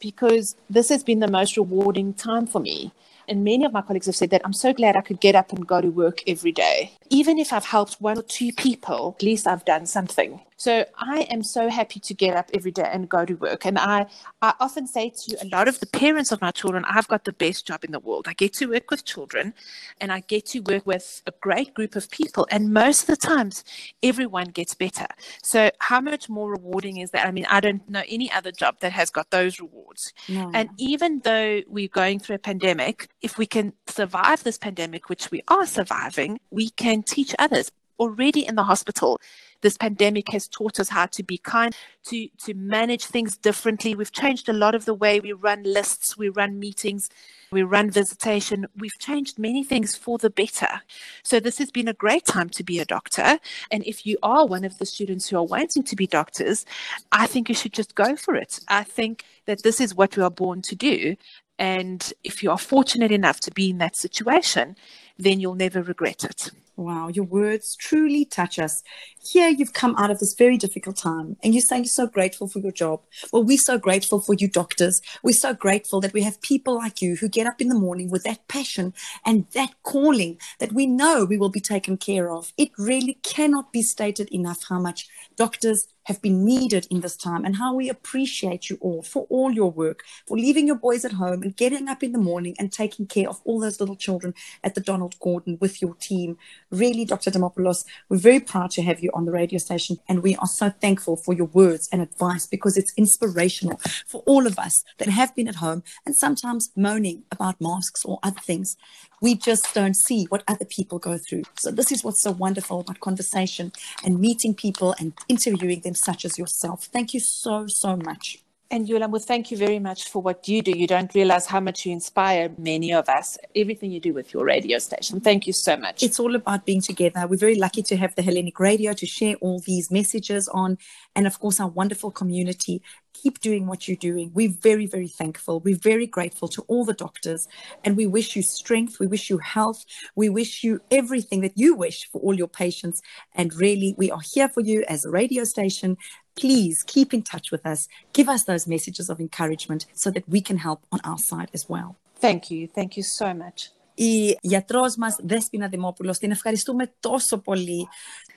because 0.00 0.56
this 0.70 0.88
has 0.88 1.04
been 1.04 1.20
the 1.20 1.30
most 1.30 1.56
rewarding 1.56 2.14
time 2.14 2.46
for 2.46 2.60
me. 2.60 2.92
And 3.28 3.44
many 3.44 3.64
of 3.64 3.72
my 3.72 3.82
colleagues 3.82 4.06
have 4.06 4.16
said 4.16 4.30
that 4.30 4.42
I'm 4.44 4.52
so 4.52 4.72
glad 4.72 4.96
I 4.96 5.00
could 5.00 5.20
get 5.20 5.34
up 5.34 5.52
and 5.52 5.66
go 5.66 5.80
to 5.80 5.88
work 5.88 6.22
every 6.26 6.52
day. 6.52 6.92
Even 7.10 7.38
if 7.38 7.52
I've 7.52 7.64
helped 7.64 8.00
one 8.00 8.18
or 8.18 8.22
two 8.22 8.52
people, 8.52 9.16
at 9.18 9.22
least 9.22 9.46
I've 9.46 9.64
done 9.64 9.86
something. 9.86 10.40
So 10.56 10.84
I 10.96 11.26
am 11.30 11.42
so 11.42 11.68
happy 11.68 12.00
to 12.00 12.14
get 12.14 12.36
up 12.36 12.50
every 12.54 12.70
day 12.70 12.88
and 12.90 13.08
go 13.08 13.24
to 13.24 13.34
work. 13.34 13.66
And 13.66 13.78
I, 13.78 14.06
I 14.40 14.54
often 14.60 14.86
say 14.86 15.10
to 15.10 15.36
a 15.42 15.48
lot 15.48 15.68
of 15.68 15.80
the 15.80 15.86
parents 15.86 16.30
of 16.32 16.40
my 16.40 16.52
children, 16.52 16.84
I've 16.88 17.08
got 17.08 17.24
the 17.24 17.32
best 17.32 17.66
job 17.66 17.84
in 17.84 17.92
the 17.92 17.98
world. 17.98 18.26
I 18.28 18.34
get 18.34 18.52
to 18.54 18.66
work 18.70 18.90
with 18.90 19.04
children 19.04 19.52
and 20.00 20.12
I 20.12 20.20
get 20.20 20.46
to 20.46 20.60
work 20.60 20.86
with 20.86 21.22
a 21.26 21.32
great 21.40 21.74
group 21.74 21.96
of 21.96 22.08
people. 22.10 22.46
And 22.50 22.72
most 22.72 23.02
of 23.02 23.06
the 23.08 23.16
times, 23.16 23.64
everyone 24.02 24.46
gets 24.46 24.74
better. 24.74 25.06
So, 25.42 25.70
how 25.80 26.00
much 26.00 26.28
more 26.28 26.50
rewarding 26.50 26.98
is 26.98 27.10
that? 27.10 27.26
I 27.26 27.30
mean, 27.30 27.46
I 27.50 27.60
don't 27.60 27.86
know 27.88 28.02
any 28.08 28.30
other 28.32 28.52
job 28.52 28.76
that 28.80 28.92
has 28.92 29.10
got 29.10 29.30
those 29.30 29.60
rewards. 29.60 30.12
No. 30.28 30.50
And 30.54 30.70
even 30.78 31.20
though 31.24 31.62
we're 31.66 31.88
going 31.88 32.20
through 32.20 32.36
a 32.36 32.38
pandemic, 32.38 33.08
if 33.24 33.38
we 33.38 33.46
can 33.46 33.72
survive 33.86 34.44
this 34.44 34.58
pandemic, 34.58 35.08
which 35.08 35.30
we 35.30 35.42
are 35.48 35.64
surviving, 35.64 36.38
we 36.50 36.68
can 36.68 37.02
teach 37.02 37.34
others. 37.38 37.72
Already 37.98 38.46
in 38.46 38.54
the 38.54 38.64
hospital, 38.64 39.18
this 39.62 39.78
pandemic 39.78 40.30
has 40.30 40.46
taught 40.46 40.78
us 40.78 40.90
how 40.90 41.06
to 41.06 41.22
be 41.22 41.38
kind, 41.38 41.74
to, 42.04 42.28
to 42.44 42.52
manage 42.52 43.06
things 43.06 43.38
differently. 43.38 43.94
We've 43.94 44.12
changed 44.12 44.50
a 44.50 44.52
lot 44.52 44.74
of 44.74 44.84
the 44.84 44.92
way 44.92 45.20
we 45.20 45.32
run 45.32 45.62
lists, 45.62 46.18
we 46.18 46.28
run 46.28 46.58
meetings, 46.58 47.08
we 47.50 47.62
run 47.62 47.90
visitation. 47.90 48.66
We've 48.76 48.98
changed 48.98 49.38
many 49.38 49.64
things 49.64 49.96
for 49.96 50.18
the 50.18 50.28
better. 50.28 50.82
So, 51.22 51.40
this 51.40 51.56
has 51.58 51.70
been 51.70 51.88
a 51.88 51.94
great 51.94 52.26
time 52.26 52.50
to 52.50 52.64
be 52.64 52.80
a 52.80 52.84
doctor. 52.84 53.38
And 53.70 53.84
if 53.86 54.04
you 54.04 54.18
are 54.22 54.44
one 54.44 54.64
of 54.64 54.78
the 54.78 54.86
students 54.86 55.28
who 55.28 55.38
are 55.38 55.46
wanting 55.46 55.84
to 55.84 55.96
be 55.96 56.06
doctors, 56.06 56.66
I 57.12 57.26
think 57.26 57.48
you 57.48 57.54
should 57.54 57.72
just 57.72 57.94
go 57.94 58.16
for 58.16 58.34
it. 58.34 58.60
I 58.68 58.82
think 58.82 59.24
that 59.46 59.62
this 59.62 59.80
is 59.80 59.94
what 59.94 60.16
we 60.16 60.22
are 60.22 60.30
born 60.30 60.62
to 60.62 60.74
do. 60.74 61.16
And 61.58 62.12
if 62.24 62.42
you 62.42 62.50
are 62.50 62.58
fortunate 62.58 63.12
enough 63.12 63.40
to 63.40 63.50
be 63.50 63.70
in 63.70 63.78
that 63.78 63.96
situation, 63.96 64.76
then 65.18 65.40
you'll 65.40 65.54
never 65.54 65.82
regret 65.82 66.24
it. 66.24 66.50
Wow, 66.76 67.06
your 67.06 67.24
words 67.24 67.76
truly 67.76 68.24
touch 68.24 68.58
us. 68.58 68.82
Here 69.24 69.48
you've 69.48 69.74
come 69.74 69.94
out 69.96 70.10
of 70.10 70.18
this 70.18 70.34
very 70.34 70.56
difficult 70.56 70.96
time 70.96 71.36
and 71.40 71.54
you're 71.54 71.60
saying 71.60 71.84
you're 71.84 71.88
so 71.88 72.08
grateful 72.08 72.48
for 72.48 72.58
your 72.58 72.72
job. 72.72 73.00
Well, 73.32 73.44
we're 73.44 73.58
so 73.58 73.78
grateful 73.78 74.18
for 74.18 74.34
you 74.34 74.48
doctors. 74.48 75.00
We're 75.22 75.34
so 75.34 75.54
grateful 75.54 76.00
that 76.00 76.12
we 76.12 76.22
have 76.22 76.40
people 76.40 76.74
like 76.74 77.00
you 77.00 77.14
who 77.14 77.28
get 77.28 77.46
up 77.46 77.60
in 77.60 77.68
the 77.68 77.78
morning 77.78 78.10
with 78.10 78.24
that 78.24 78.48
passion 78.48 78.92
and 79.24 79.46
that 79.54 79.70
calling 79.84 80.36
that 80.58 80.72
we 80.72 80.86
know 80.88 81.24
we 81.24 81.38
will 81.38 81.48
be 81.48 81.60
taken 81.60 81.96
care 81.96 82.28
of. 82.28 82.52
It 82.58 82.72
really 82.76 83.18
cannot 83.22 83.72
be 83.72 83.82
stated 83.82 84.28
enough 84.32 84.64
how 84.68 84.80
much 84.80 85.06
doctors 85.36 85.86
have 86.04 86.20
been 86.22 86.44
needed 86.44 86.86
in 86.90 87.00
this 87.00 87.16
time 87.16 87.44
and 87.44 87.56
how 87.56 87.74
we 87.74 87.88
appreciate 87.88 88.70
you 88.70 88.78
all 88.80 89.02
for 89.02 89.26
all 89.30 89.52
your 89.52 89.70
work, 89.70 90.02
for 90.26 90.36
leaving 90.36 90.66
your 90.66 90.76
boys 90.76 91.04
at 91.04 91.12
home 91.12 91.42
and 91.42 91.56
getting 91.56 91.88
up 91.88 92.02
in 92.02 92.12
the 92.12 92.18
morning 92.18 92.54
and 92.58 92.72
taking 92.72 93.06
care 93.06 93.28
of 93.28 93.40
all 93.44 93.60
those 93.60 93.80
little 93.80 93.96
children 93.96 94.34
at 94.62 94.74
the 94.74 94.80
Donald 94.80 95.18
Gordon 95.20 95.58
with 95.60 95.80
your 95.80 95.94
team. 95.94 96.36
Really, 96.70 97.04
Dr. 97.04 97.30
Demopoulos, 97.30 97.84
we're 98.08 98.16
very 98.18 98.40
proud 98.40 98.70
to 98.72 98.82
have 98.82 99.00
you 99.00 99.10
on 99.14 99.24
the 99.24 99.32
radio 99.32 99.58
station 99.58 99.98
and 100.08 100.22
we 100.22 100.36
are 100.36 100.46
so 100.46 100.70
thankful 100.70 101.16
for 101.16 101.34
your 101.34 101.46
words 101.46 101.88
and 101.92 102.02
advice 102.02 102.46
because 102.46 102.76
it's 102.76 102.92
inspirational 102.96 103.80
for 104.06 104.22
all 104.26 104.46
of 104.46 104.58
us 104.58 104.84
that 104.98 105.08
have 105.08 105.34
been 105.34 105.48
at 105.48 105.56
home 105.56 105.82
and 106.06 106.14
sometimes 106.14 106.70
moaning 106.76 107.24
about 107.30 107.60
masks 107.60 108.04
or 108.04 108.18
other 108.22 108.40
things. 108.40 108.76
We 109.24 109.34
just 109.34 109.72
don't 109.72 109.96
see 109.96 110.26
what 110.26 110.44
other 110.46 110.66
people 110.66 110.98
go 110.98 111.16
through. 111.16 111.44
So, 111.54 111.70
this 111.70 111.90
is 111.90 112.04
what's 112.04 112.20
so 112.20 112.32
wonderful 112.32 112.80
about 112.80 113.00
conversation 113.00 113.72
and 114.04 114.20
meeting 114.20 114.52
people 114.52 114.94
and 114.98 115.14
interviewing 115.30 115.80
them, 115.80 115.94
such 115.94 116.26
as 116.26 116.38
yourself. 116.38 116.84
Thank 116.92 117.14
you 117.14 117.20
so, 117.20 117.66
so 117.66 117.96
much. 117.96 118.44
And 118.70 118.86
Yolamo, 118.86 119.24
thank 119.24 119.50
you 119.50 119.56
very 119.56 119.78
much 119.78 120.08
for 120.08 120.20
what 120.20 120.46
you 120.46 120.60
do. 120.60 120.72
You 120.72 120.86
don't 120.86 121.14
realize 121.14 121.46
how 121.46 121.60
much 121.60 121.86
you 121.86 121.92
inspire 121.92 122.52
many 122.58 122.92
of 122.92 123.08
us, 123.08 123.38
everything 123.56 123.92
you 123.92 124.00
do 124.00 124.12
with 124.12 124.34
your 124.34 124.44
radio 124.44 124.78
station. 124.78 125.20
Thank 125.20 125.46
you 125.46 125.54
so 125.54 125.74
much. 125.78 126.02
It's 126.02 126.20
all 126.20 126.34
about 126.34 126.66
being 126.66 126.82
together. 126.82 127.26
We're 127.26 127.38
very 127.38 127.54
lucky 127.54 127.82
to 127.84 127.96
have 127.96 128.14
the 128.16 128.22
Hellenic 128.22 128.60
Radio 128.60 128.92
to 128.92 129.06
share 129.06 129.36
all 129.36 129.58
these 129.60 129.90
messages 129.90 130.48
on, 130.48 130.76
and 131.16 131.26
of 131.26 131.40
course, 131.40 131.60
our 131.60 131.68
wonderful 131.68 132.10
community 132.10 132.82
Keep 133.13 133.39
doing 133.39 133.67
what 133.67 133.87
you're 133.87 133.97
doing. 133.97 134.31
We're 134.33 134.55
very, 134.61 134.85
very 134.85 135.07
thankful. 135.07 135.59
We're 135.59 135.75
very 135.75 136.07
grateful 136.07 136.47
to 136.49 136.61
all 136.67 136.85
the 136.85 136.93
doctors, 136.93 137.47
and 137.83 137.97
we 137.97 138.07
wish 138.07 138.35
you 138.35 138.43
strength. 138.43 138.99
We 138.99 139.07
wish 139.07 139.29
you 139.29 139.39
health. 139.39 139.83
We 140.15 140.29
wish 140.29 140.63
you 140.63 140.79
everything 140.89 141.41
that 141.41 141.53
you 141.55 141.75
wish 141.75 142.09
for 142.09 142.21
all 142.21 142.35
your 142.35 142.47
patients. 142.47 143.01
And 143.35 143.53
really, 143.53 143.93
we 143.97 144.09
are 144.09 144.21
here 144.33 144.47
for 144.47 144.61
you 144.61 144.85
as 144.87 145.03
a 145.03 145.09
radio 145.09 145.43
station 145.43 145.97
please 146.35 146.83
keep 146.83 147.13
in 147.13 147.21
touch 147.21 147.51
with 147.51 147.65
us. 147.65 147.87
Give 148.13 148.29
us 148.29 148.43
those 148.45 148.65
messages 148.65 149.09
of 149.09 149.19
encouragement 149.19 149.85
so 149.93 150.09
that 150.11 150.25
we 150.33 150.41
can 150.41 150.57
help 150.57 150.79
on 150.93 150.99
our 151.03 151.17
side 151.17 151.49
as 151.53 151.67
well. 151.67 151.97
Thank 152.25 152.51
you. 152.51 152.67
Thank 152.67 152.91
you 152.97 153.03
so 153.03 153.33
much. 153.33 153.71
Η 153.93 154.37
γιατρός 154.41 154.95
μας 154.95 155.15
Δέσποινα 155.23 155.67
Δημόπουλος, 155.67 156.17
την 156.17 156.31
ευχαριστούμε 156.31 156.91
τόσο 156.99 157.37
πολύ. 157.37 157.87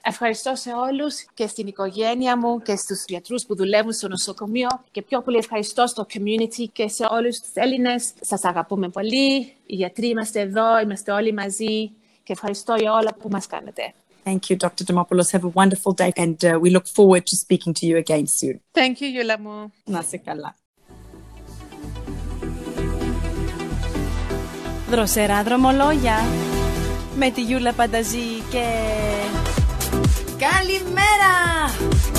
Ευχαριστώ 0.10 0.56
σε 0.56 0.70
όλους 0.70 1.26
και 1.34 1.48
στην 1.48 1.68
οικογένεια 1.68 2.38
μου 2.38 2.62
και 2.62 2.76
στους 2.76 3.04
γιατρούς 3.08 3.46
που 3.46 3.56
δουλεύουν 3.56 3.92
στο 3.92 4.08
νοσοκομείο 4.08 4.68
και 4.92 5.02
πιο 5.02 5.22
πολύ 5.22 5.38
ευχαριστώ 5.38 5.88
στο 5.88 6.06
community 6.14 6.66
και 6.72 6.88
σε 6.88 7.08
όλους 7.10 7.40
τους 7.40 7.52
Έλληνες. 7.54 8.14
Σας 8.22 8.44
αγαπούμε 8.44 8.90
πολύ, 8.90 9.36
οι 9.66 9.76
γιατροί 9.76 10.08
είμαστε 10.08 10.40
εδώ, 10.40 10.80
είμαστε 10.84 11.12
όλοι 11.12 11.34
μαζί 11.34 11.92
και 12.24 12.32
ευχαριστώ 12.32 12.76
για 12.76 12.94
όλα 12.94 13.16
που 13.20 13.30
μας 13.32 13.48
κάνετε. 13.48 13.94
Thank 14.24 14.40
you, 14.50 14.58
Dr. 14.66 14.84
Demopoulos. 14.88 15.30
Have 15.36 15.46
a 15.52 15.54
wonderful 15.62 15.94
day, 16.04 16.12
and 16.24 16.38
uh, 16.44 16.60
we 16.64 16.70
look 16.76 16.88
forward 16.98 17.24
to 17.32 17.36
speaking 17.46 17.74
to 17.80 17.86
you 17.90 17.96
again 18.06 18.26
soon. 18.40 18.56
Thank 18.80 18.96
you, 19.02 19.10
Yulamu. 19.18 19.72
Να 19.86 20.02
σε 20.02 20.18
καλά. 20.18 20.56
Δροσερά 24.90 25.44
δρομολόγια 25.44 26.18
με 27.18 27.30
τη 27.30 27.42
Γιούλα 27.42 27.74
Πανταζή 27.74 28.42
και... 28.52 28.64
Καλημέρα! 30.40 32.17